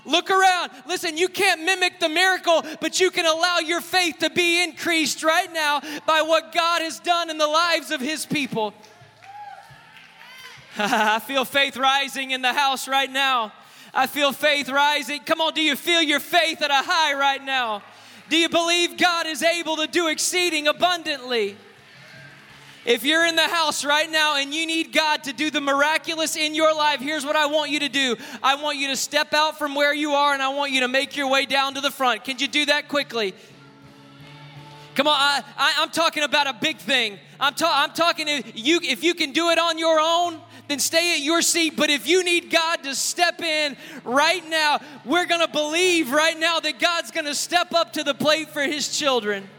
Look 0.05 0.29
around. 0.29 0.71
Listen, 0.87 1.17
you 1.17 1.27
can't 1.27 1.63
mimic 1.63 1.99
the 1.99 2.09
miracle, 2.09 2.63
but 2.79 2.99
you 2.99 3.11
can 3.11 3.25
allow 3.25 3.59
your 3.59 3.81
faith 3.81 4.17
to 4.19 4.29
be 4.29 4.63
increased 4.63 5.23
right 5.23 5.51
now 5.51 5.81
by 6.05 6.21
what 6.21 6.53
God 6.53 6.81
has 6.81 6.99
done 6.99 7.29
in 7.29 7.37
the 7.37 7.47
lives 7.47 7.91
of 7.91 8.01
His 8.01 8.25
people. 8.25 8.73
I 10.77 11.19
feel 11.19 11.45
faith 11.45 11.77
rising 11.77 12.31
in 12.31 12.41
the 12.41 12.53
house 12.53 12.87
right 12.87 13.11
now. 13.11 13.51
I 13.93 14.07
feel 14.07 14.31
faith 14.31 14.69
rising. 14.69 15.21
Come 15.21 15.41
on, 15.41 15.53
do 15.53 15.61
you 15.61 15.75
feel 15.75 16.01
your 16.01 16.19
faith 16.19 16.61
at 16.61 16.71
a 16.71 16.85
high 16.85 17.13
right 17.13 17.43
now? 17.43 17.81
Do 18.29 18.37
you 18.37 18.49
believe 18.49 18.97
God 18.97 19.25
is 19.25 19.41
able 19.41 19.77
to 19.77 19.87
do 19.87 20.07
exceeding 20.07 20.67
abundantly? 20.67 21.57
If 22.85 23.03
you're 23.03 23.25
in 23.25 23.35
the 23.35 23.47
house 23.47 23.83
right 23.83 24.09
now 24.09 24.37
and 24.37 24.53
you 24.53 24.65
need 24.65 24.93
God 24.93 25.23
to 25.25 25.33
do 25.33 25.51
the 25.51 25.59
miraculous 25.59 26.35
in 26.35 26.55
your 26.55 26.73
life, 26.73 26.99
here's 26.99 27.25
what 27.25 27.35
I 27.35 27.45
want 27.45 27.71
you 27.71 27.79
to 27.81 27.89
do. 27.89 28.15
I 28.41 28.55
want 28.55 28.77
you 28.77 28.87
to 28.87 28.95
step 28.95 29.33
out 29.33 29.59
from 29.59 29.75
where 29.75 29.93
you 29.93 30.11
are 30.11 30.33
and 30.33 30.41
I 30.41 30.49
want 30.49 30.71
you 30.71 30.81
to 30.81 30.87
make 30.87 31.17
your 31.17 31.29
way 31.29 31.45
down 31.45 31.75
to 31.75 31.81
the 31.81 31.91
front. 31.91 32.23
Can 32.23 32.39
you 32.39 32.47
do 32.47 32.65
that 32.67 32.87
quickly? 32.87 33.33
Come 34.95 35.07
on, 35.07 35.15
I, 35.17 35.75
am 35.77 35.89
talking 35.91 36.23
about 36.23 36.47
a 36.47 36.53
big 36.53 36.77
thing. 36.77 37.19
I'm, 37.39 37.53
ta- 37.53 37.85
I'm 37.85 37.93
talking 37.93 38.27
if 38.27 38.51
you 38.53 38.79
if 38.83 39.01
you 39.01 39.13
can 39.13 39.31
do 39.31 39.49
it 39.49 39.57
on 39.57 39.77
your 39.77 39.97
own, 40.01 40.41
then 40.67 40.79
stay 40.79 41.15
at 41.15 41.21
your 41.21 41.41
seat. 41.41 41.77
But 41.77 41.89
if 41.89 42.05
you 42.05 42.23
need 42.23 42.49
God 42.49 42.83
to 42.83 42.93
step 42.95 43.41
in 43.41 43.77
right 44.03 44.45
now, 44.49 44.79
we're 45.05 45.25
gonna 45.25 45.47
believe 45.47 46.11
right 46.11 46.37
now 46.37 46.59
that 46.59 46.79
God's 46.79 47.11
gonna 47.11 47.35
step 47.35 47.73
up 47.73 47.93
to 47.93 48.03
the 48.03 48.13
plate 48.13 48.49
for 48.49 48.61
His 48.61 48.97
children. 48.97 49.49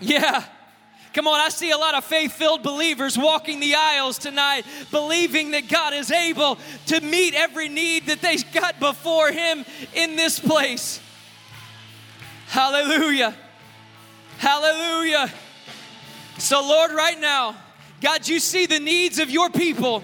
Yeah. 0.00 0.44
Come 1.14 1.28
on, 1.28 1.38
I 1.38 1.48
see 1.48 1.70
a 1.70 1.78
lot 1.78 1.94
of 1.94 2.04
faith 2.04 2.32
filled 2.32 2.64
believers 2.64 3.16
walking 3.16 3.60
the 3.60 3.76
aisles 3.76 4.18
tonight, 4.18 4.66
believing 4.90 5.52
that 5.52 5.68
God 5.68 5.94
is 5.94 6.10
able 6.10 6.58
to 6.86 7.00
meet 7.00 7.34
every 7.34 7.68
need 7.68 8.06
that 8.06 8.20
they've 8.20 8.44
got 8.52 8.80
before 8.80 9.30
Him 9.30 9.64
in 9.94 10.16
this 10.16 10.40
place. 10.40 11.00
Hallelujah. 12.48 13.32
Hallelujah. 14.38 15.32
So, 16.38 16.60
Lord, 16.60 16.90
right 16.90 17.20
now, 17.20 17.54
God, 18.00 18.26
you 18.26 18.40
see 18.40 18.66
the 18.66 18.80
needs 18.80 19.20
of 19.20 19.30
your 19.30 19.50
people. 19.50 20.02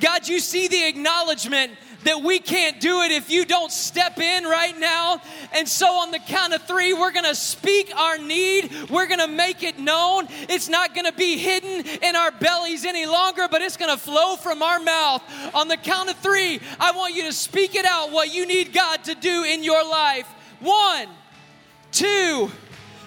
God, 0.00 0.26
you 0.26 0.40
see 0.40 0.68
the 0.68 0.88
acknowledgement 0.88 1.72
that 2.04 2.22
we 2.22 2.38
can't 2.38 2.80
do 2.80 3.02
it 3.02 3.10
if 3.10 3.30
you 3.30 3.44
don't 3.44 3.70
step 3.70 4.18
in 4.18 4.44
right 4.44 4.78
now. 4.78 5.20
And 5.52 5.68
so, 5.68 5.86
on 5.86 6.10
the 6.10 6.18
count 6.18 6.54
of 6.54 6.62
three, 6.62 6.92
we're 6.92 7.12
gonna 7.12 7.34
speak 7.34 7.94
our 7.94 8.18
need, 8.18 8.90
we're 8.90 9.06
gonna 9.06 9.28
make 9.28 9.62
it 9.62 9.78
known. 9.78 10.26
It's 10.48 10.68
not 10.68 10.94
gonna 10.94 11.12
be 11.12 11.36
hidden 11.36 11.86
in 12.02 12.16
our 12.16 12.30
bellies 12.30 12.84
any 12.84 13.06
longer, 13.06 13.48
but 13.50 13.62
it's 13.62 13.76
gonna 13.76 13.96
flow 13.96 14.36
from 14.36 14.62
our 14.62 14.80
mouth. 14.80 15.22
On 15.54 15.68
the 15.68 15.76
count 15.76 16.10
of 16.10 16.16
three, 16.16 16.60
I 16.78 16.92
want 16.92 17.14
you 17.14 17.24
to 17.24 17.32
speak 17.32 17.74
it 17.74 17.84
out 17.84 18.10
what 18.12 18.32
you 18.32 18.46
need 18.46 18.72
God 18.72 19.04
to 19.04 19.14
do 19.14 19.44
in 19.44 19.62
your 19.62 19.84
life. 19.84 20.26
One, 20.60 21.08
two, 21.92 22.50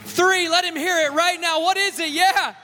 three. 0.06 0.50
Let 0.50 0.66
him 0.66 0.76
hear 0.76 0.98
it 1.06 1.14
right 1.14 1.40
now. 1.40 1.62
What 1.62 1.78
is 1.78 2.00
it? 2.00 2.10
Yeah. 2.10 2.56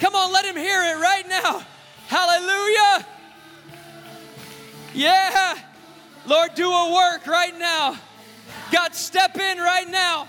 Come 0.00 0.14
on, 0.14 0.32
let 0.32 0.44
him 0.44 0.56
hear 0.56 0.80
it 0.82 1.00
right 1.00 1.28
now. 1.28 1.62
Hallelujah. 2.06 3.06
Yeah. 4.94 5.58
Lord, 6.26 6.54
do 6.54 6.70
a 6.70 6.94
work 6.94 7.26
right 7.26 7.56
now. 7.58 7.96
God, 8.70 8.94
step 8.94 9.36
in 9.38 9.58
right 9.58 9.88
now. 9.88 10.28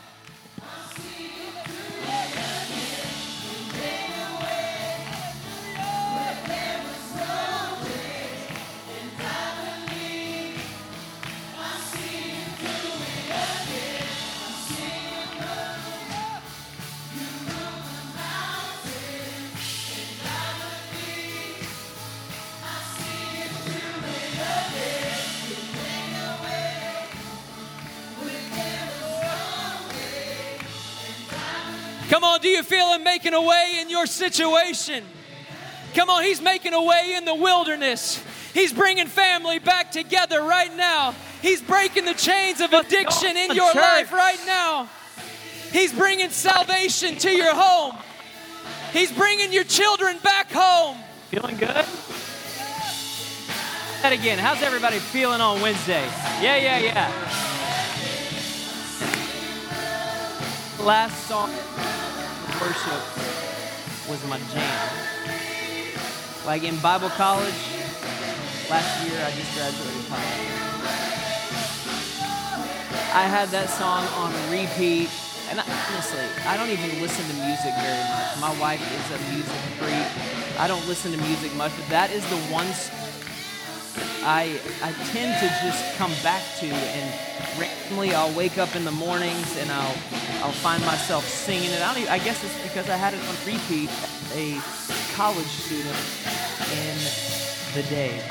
Come 32.09 32.23
on, 32.23 32.41
do 32.41 32.49
you 32.49 32.63
feel 32.63 32.91
Him 32.93 33.03
making 33.03 33.35
a 33.35 33.41
way 33.41 33.77
in 33.81 33.89
your 33.89 34.07
situation? 34.07 35.03
Come 35.93 36.09
on, 36.09 36.23
He's 36.23 36.41
making 36.41 36.73
a 36.73 36.83
way 36.83 37.13
in 37.15 37.23
the 37.23 37.35
wilderness. 37.35 38.23
He's 38.51 38.73
bringing 38.73 39.05
family 39.05 39.59
back 39.59 39.91
together 39.91 40.41
right 40.41 40.75
now. 40.75 41.13
He's 41.43 41.61
breaking 41.61 42.05
the 42.05 42.15
chains 42.15 42.61
of 42.61 42.73
addiction 42.73 43.37
in 43.37 43.53
your 43.55 43.71
life 43.75 44.11
right 44.11 44.39
now. 44.47 44.89
He's 45.71 45.93
bringing 45.93 46.31
salvation 46.31 47.15
to 47.17 47.29
your 47.29 47.53
home. 47.53 47.95
He's 48.91 49.11
bringing 49.11 49.53
your 49.53 49.65
children 49.65 50.17
back 50.23 50.51
home. 50.51 50.97
Feeling 51.29 51.57
good? 51.57 51.85
That 54.01 54.13
again. 54.13 54.39
How's 54.39 54.63
everybody 54.63 54.97
feeling 54.97 55.41
on 55.41 55.61
Wednesday? 55.61 56.05
Yeah, 56.41 56.57
yeah, 56.57 56.79
yeah. 56.79 57.45
Last 60.83 61.27
song 61.27 61.51
worship 62.61 63.01
was 64.09 64.19
my 64.27 64.37
jam. 64.51 64.89
Like 66.45 66.63
in 66.63 66.77
Bible 66.79 67.09
college, 67.09 67.55
last 68.69 68.91
year 69.07 69.15
I 69.23 69.31
just 69.31 69.55
graduated 69.55 70.05
college. 70.11 70.59
I 73.15 73.25
had 73.31 73.49
that 73.49 73.69
song 73.69 74.03
on 74.19 74.31
repeat, 74.51 75.09
and 75.49 75.59
I, 75.59 75.63
honestly, 75.63 76.27
I 76.45 76.57
don't 76.57 76.69
even 76.69 77.01
listen 77.01 77.25
to 77.31 77.35
music 77.41 77.73
very 77.79 78.03
much. 78.11 78.39
My 78.43 78.53
wife 78.59 78.83
is 78.83 79.07
a 79.15 79.19
music 79.31 79.61
freak. 79.79 80.59
I 80.59 80.67
don't 80.67 80.85
listen 80.87 81.11
to 81.13 81.17
music 81.17 81.55
much, 81.55 81.71
but 81.79 81.87
that 81.89 82.11
is 82.11 82.27
the 82.29 82.37
one 82.51 82.67
I, 84.23 84.59
I 84.83 84.91
tend 85.11 85.39
to 85.39 85.47
just 85.65 85.97
come 85.97 86.11
back 86.23 86.43
to 86.59 86.67
and 86.67 87.59
randomly 87.59 88.13
I'll 88.13 88.33
wake 88.35 88.57
up 88.57 88.75
in 88.75 88.85
the 88.85 88.91
mornings 88.91 89.57
and 89.57 89.71
I'll 89.71 89.95
I'll 90.43 90.51
find 90.51 90.83
myself 90.85 91.25
singing 91.27 91.71
it. 91.71 91.81
I, 91.81 91.97
even, 91.97 92.09
I 92.09 92.19
guess 92.19 92.43
it's 92.43 92.61
because 92.63 92.89
I 92.89 92.95
had 92.97 93.13
it 93.13 93.19
on 93.27 93.35
repeat 93.45 93.89
a 94.33 94.59
college 95.15 95.45
student 95.47 95.95
in 96.71 96.97
the 97.75 97.87
day. 97.89 98.21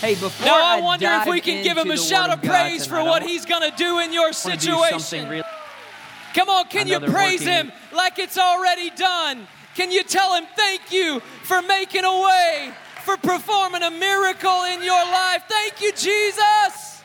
Hey, 0.00 0.14
before 0.14 0.46
now 0.46 0.62
I, 0.62 0.78
I 0.78 0.80
wonder 0.80 1.06
if 1.06 1.26
we 1.26 1.40
can 1.40 1.64
give 1.64 1.76
him 1.76 1.90
a 1.90 1.96
shout 1.96 2.30
of 2.30 2.42
praise 2.42 2.86
for 2.86 3.02
what 3.02 3.22
he's 3.22 3.44
going 3.44 3.68
to 3.68 3.76
do 3.76 3.98
in 3.98 4.12
your 4.12 4.32
situation. 4.32 5.28
Real, 5.28 5.44
Come 6.34 6.48
on, 6.48 6.66
can 6.66 6.86
you 6.86 7.00
praise 7.00 7.40
working. 7.40 7.48
him 7.48 7.72
like 7.92 8.18
it's 8.18 8.38
already 8.38 8.90
done? 8.90 9.46
Can 9.74 9.90
you 9.90 10.02
tell 10.04 10.34
him 10.34 10.44
thank 10.56 10.92
you 10.92 11.20
for 11.42 11.62
making 11.62 12.04
a 12.04 12.20
way? 12.22 12.72
For 13.08 13.16
performing 13.16 13.82
a 13.82 13.90
miracle 13.90 14.64
in 14.64 14.82
your 14.82 15.02
life. 15.02 15.44
Thank 15.48 15.80
you, 15.80 15.92
Jesus. 15.92 17.02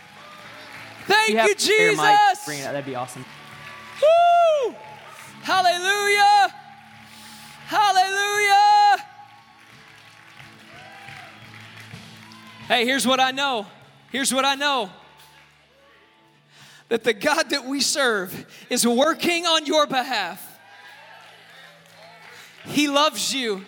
Thank 1.07 1.29
you, 1.29 1.43
you 1.43 1.55
Jesus. 1.55 2.45
Bring 2.45 2.59
it. 2.59 2.63
That'd 2.63 2.83
be 2.83 2.95
awesome. 2.95 3.23
Woo! 4.01 4.75
Hallelujah. 5.43 6.53
Hallelujah. 7.67 9.05
Hey, 12.67 12.85
here's 12.85 13.07
what 13.07 13.21
I 13.21 13.31
know. 13.31 13.65
Here's 14.11 14.33
what 14.33 14.43
I 14.43 14.55
know 14.55 14.89
that 16.89 17.05
the 17.05 17.13
God 17.13 17.49
that 17.51 17.65
we 17.65 17.79
serve 17.79 18.45
is 18.69 18.85
working 18.85 19.45
on 19.45 19.65
your 19.65 19.87
behalf. 19.87 20.59
He 22.65 22.89
loves 22.89 23.33
you. 23.33 23.63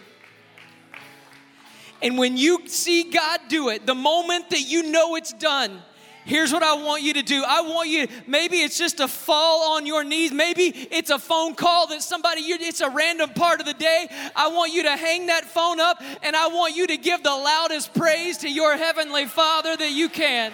And 2.02 2.18
when 2.18 2.38
you 2.38 2.68
see 2.68 3.04
God 3.04 3.39
do 3.48 3.70
it, 3.70 3.86
the 3.86 3.96
moment 3.96 4.50
that 4.50 4.62
you 4.62 4.91
know 4.91 5.16
it's 5.16 5.34
done, 5.34 5.82
here's 6.26 6.52
what 6.52 6.64
I 6.64 6.76
want 6.76 7.04
you 7.04 7.14
to 7.14 7.24
do. 7.24 7.43
I 7.48 7.62
want 7.62 7.89
you, 7.89 8.08
maybe 8.28 8.58
it's 8.58 8.78
just 8.78 9.00
a 9.00 9.08
fall 9.08 9.76
on 9.76 9.86
your 9.86 10.04
knees. 10.04 10.32
Maybe 10.32 10.66
it's 10.66 11.10
a 11.10 11.20
phone 11.20 11.56
call 11.56 11.88
that 11.88 12.02
somebody, 12.02 12.41
it's 12.41 12.82
a 12.82 12.89
random 12.89 13.32
part 13.32 13.60
of 13.60 13.66
the 13.66 13.74
day. 13.74 14.08
I 14.36 14.50
want 14.50 14.74
you 14.74 14.84
to 14.84 14.96
hang 14.98 15.28
that 15.28 15.46
phone 15.46 15.80
up 15.80 16.02
and 16.22 16.36
I 16.36 16.48
want 16.48 16.76
you 16.76 16.88
to 16.88 16.98
give 16.98 17.24
the 17.24 17.30
loudest 17.30 17.93
praise 17.93 18.39
to 18.39 18.50
your 18.50 18.76
Heavenly 18.76 19.26
Father 19.26 19.76
that 19.78 19.91
you 19.91 20.10
can. 20.10 20.52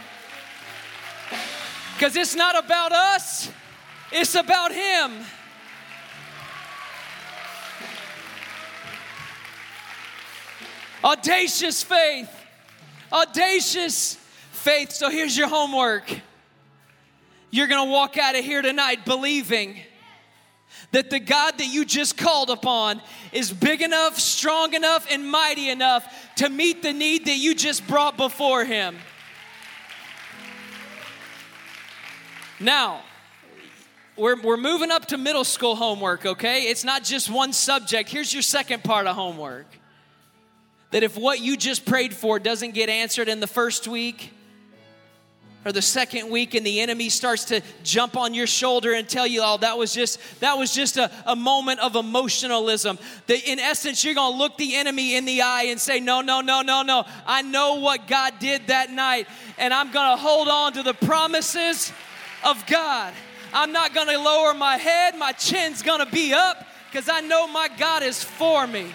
Because 1.95 2.15
it's 2.15 2.35
not 2.35 2.57
about 2.57 2.91
us, 2.91 3.49
it's 4.11 4.35
about 4.35 4.71
Him. 4.71 5.25
Audacious 11.03 11.81
faith. 11.81 12.29
Audacious 13.11 14.15
faith. 14.51 14.91
So 14.91 15.09
here's 15.09 15.35
your 15.35 15.47
homework. 15.47 16.21
You're 17.49 17.67
going 17.67 17.87
to 17.87 17.91
walk 17.91 18.17
out 18.17 18.35
of 18.35 18.45
here 18.45 18.61
tonight 18.61 19.03
believing 19.03 19.79
that 20.91 21.09
the 21.09 21.19
God 21.19 21.57
that 21.57 21.67
you 21.67 21.85
just 21.85 22.17
called 22.17 22.49
upon 22.49 23.01
is 23.31 23.51
big 23.51 23.81
enough, 23.81 24.19
strong 24.19 24.73
enough, 24.73 25.07
and 25.09 25.29
mighty 25.29 25.69
enough 25.69 26.33
to 26.35 26.49
meet 26.49 26.83
the 26.83 26.93
need 26.93 27.25
that 27.25 27.37
you 27.37 27.55
just 27.55 27.85
brought 27.87 28.15
before 28.17 28.63
Him. 28.63 28.97
Now, 32.59 33.01
we're, 34.15 34.39
we're 34.41 34.57
moving 34.57 34.91
up 34.91 35.07
to 35.07 35.17
middle 35.17 35.43
school 35.43 35.75
homework, 35.75 36.25
okay? 36.25 36.63
It's 36.63 36.83
not 36.83 37.03
just 37.03 37.29
one 37.29 37.53
subject. 37.53 38.09
Here's 38.09 38.33
your 38.33 38.43
second 38.43 38.83
part 38.83 39.07
of 39.07 39.15
homework 39.15 39.65
that 40.91 41.03
if 41.03 41.17
what 41.17 41.39
you 41.39 41.57
just 41.57 41.85
prayed 41.85 42.13
for 42.13 42.39
doesn't 42.39 42.73
get 42.73 42.89
answered 42.89 43.27
in 43.27 43.39
the 43.39 43.47
first 43.47 43.87
week, 43.87 44.31
or 45.65 45.71
the 45.71 45.81
second 45.81 46.29
week 46.29 46.55
and 46.55 46.65
the 46.65 46.79
enemy 46.79 47.09
starts 47.09 47.45
to 47.45 47.61
jump 47.83 48.17
on 48.17 48.33
your 48.33 48.47
shoulder 48.47 48.93
and 48.93 49.07
tell 49.07 49.27
you 49.27 49.41
oh 49.43 49.57
that 49.57 49.77
was 49.77 49.93
just 49.93 50.19
that 50.39 50.57
was 50.57 50.73
just 50.73 50.97
a, 50.97 51.11
a 51.27 51.35
moment 51.35 51.79
of 51.79 51.95
emotionalism 51.95 52.97
that 53.27 53.47
in 53.47 53.59
essence 53.59 54.03
you're 54.03 54.15
going 54.15 54.33
to 54.33 54.37
look 54.37 54.57
the 54.57 54.75
enemy 54.75 55.15
in 55.15 55.25
the 55.25 55.41
eye 55.41 55.65
and 55.65 55.79
say 55.79 55.99
no 55.99 56.21
no 56.21 56.41
no 56.41 56.61
no 56.61 56.81
no. 56.81 57.05
I 57.27 57.43
know 57.43 57.75
what 57.75 58.07
god 58.07 58.33
did 58.39 58.67
that 58.67 58.89
night 58.89 59.27
and 59.59 59.73
i'm 59.73 59.91
going 59.91 60.17
to 60.17 60.21
hold 60.21 60.47
on 60.47 60.73
to 60.73 60.83
the 60.83 60.93
promises 60.93 61.91
of 62.43 62.65
god. 62.65 63.13
I'm 63.53 63.71
not 63.71 63.93
going 63.93 64.07
to 64.07 64.17
lower 64.17 64.53
my 64.53 64.77
head. 64.77 65.15
My 65.17 65.33
chin's 65.33 65.83
going 65.83 66.03
to 66.03 66.11
be 66.11 66.33
up 66.33 66.65
because 66.89 67.07
i 67.07 67.21
know 67.21 67.47
my 67.47 67.69
god 67.77 68.01
is 68.01 68.23
for 68.23 68.65
me 68.65 68.91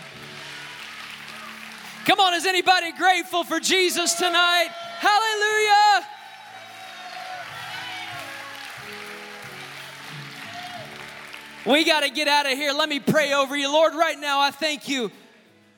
come 2.06 2.20
on 2.20 2.32
is 2.34 2.46
anybody 2.46 2.92
grateful 2.92 3.44
for 3.44 3.60
jesus 3.60 4.14
tonight 4.14 4.68
hallelujah 4.98 6.06
We 11.66 11.84
got 11.84 12.04
to 12.04 12.10
get 12.10 12.28
out 12.28 12.46
of 12.46 12.52
here. 12.52 12.72
Let 12.72 12.88
me 12.88 13.00
pray 13.00 13.32
over 13.32 13.56
you. 13.56 13.68
Lord, 13.68 13.92
right 13.92 14.16
now, 14.20 14.40
I 14.40 14.52
thank 14.52 14.88
you. 14.88 15.10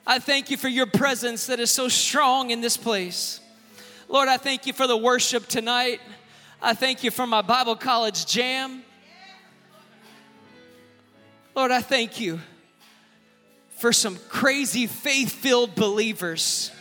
I 0.07 0.19
thank 0.19 0.51
you 0.51 0.59
for 0.59 0.69
your 0.69 0.85
presence 0.85 1.47
that 1.47 1.61
is 1.61 1.71
so 1.71 1.89
strong 1.89 2.51
in 2.51 2.61
this 2.61 2.77
place. 2.77 3.41
Lord, 4.07 4.29
I 4.29 4.37
thank 4.37 4.67
you 4.67 4.75
for 4.75 4.87
the 4.87 4.99
worship 4.99 5.47
tonight. 5.47 6.03
I 6.61 6.75
thank 6.75 7.05
you 7.05 7.11
for 7.11 7.27
my 7.27 7.41
Bible 7.41 7.75
college 7.75 8.27
jam. 8.27 8.83
Lord, 11.55 11.71
I 11.71 11.81
thank 11.81 12.21
you 12.21 12.39
for 13.79 13.93
some 13.93 14.17
crazy 14.29 14.87
faith 14.87 15.33
filled 15.33 15.75
believers 15.75 16.73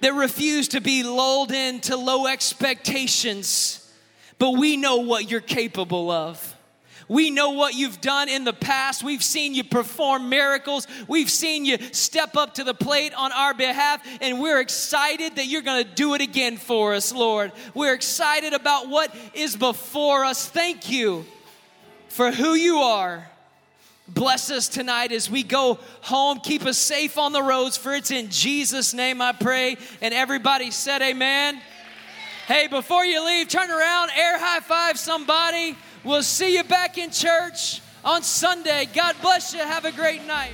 that 0.00 0.14
refuse 0.14 0.68
to 0.68 0.80
be 0.80 1.04
lulled 1.04 1.52
into 1.52 1.96
low 1.96 2.26
expectations, 2.26 3.88
but 4.38 4.50
we 4.50 4.76
know 4.76 4.96
what 4.96 5.30
you're 5.30 5.40
capable 5.40 6.10
of. 6.10 6.56
We 7.08 7.30
know 7.30 7.50
what 7.50 7.74
you've 7.74 8.00
done 8.00 8.28
in 8.28 8.44
the 8.44 8.52
past. 8.52 9.04
We've 9.04 9.22
seen 9.22 9.54
you 9.54 9.62
perform 9.62 10.28
miracles. 10.28 10.88
We've 11.06 11.30
seen 11.30 11.64
you 11.64 11.78
step 11.92 12.36
up 12.36 12.54
to 12.54 12.64
the 12.64 12.74
plate 12.74 13.12
on 13.14 13.30
our 13.32 13.54
behalf, 13.54 14.04
and 14.20 14.40
we're 14.40 14.60
excited 14.60 15.36
that 15.36 15.46
you're 15.46 15.62
going 15.62 15.84
to 15.84 15.94
do 15.94 16.14
it 16.14 16.20
again 16.20 16.56
for 16.56 16.94
us, 16.94 17.12
Lord. 17.12 17.52
We're 17.74 17.94
excited 17.94 18.54
about 18.54 18.88
what 18.88 19.14
is 19.34 19.56
before 19.56 20.24
us. 20.24 20.48
Thank 20.48 20.90
you 20.90 21.26
for 22.08 22.32
who 22.32 22.54
you 22.54 22.78
are 22.78 23.28
bless 24.14 24.50
us 24.50 24.68
tonight 24.68 25.12
as 25.12 25.30
we 25.30 25.42
go 25.42 25.78
home. 26.02 26.40
Keep 26.40 26.66
us 26.66 26.78
safe 26.78 27.18
on 27.18 27.32
the 27.32 27.42
roads, 27.42 27.76
for 27.76 27.94
it's 27.94 28.10
in 28.10 28.30
Jesus' 28.30 28.94
name 28.94 29.20
I 29.20 29.32
pray. 29.32 29.76
And 30.00 30.12
everybody 30.14 30.70
said, 30.70 31.02
Amen. 31.02 31.54
amen. 31.56 31.62
Hey, 32.46 32.66
before 32.66 33.04
you 33.04 33.24
leave, 33.24 33.48
turn 33.48 33.70
around, 33.70 34.10
air 34.16 34.38
high 34.38 34.60
five 34.60 34.98
somebody. 34.98 35.76
We'll 36.04 36.22
see 36.22 36.56
you 36.56 36.64
back 36.64 36.98
in 36.98 37.10
church 37.10 37.80
on 38.04 38.22
Sunday. 38.22 38.88
God 38.92 39.16
bless 39.22 39.54
you. 39.54 39.60
Have 39.60 39.84
a 39.84 39.92
great 39.92 40.26
night. 40.26 40.52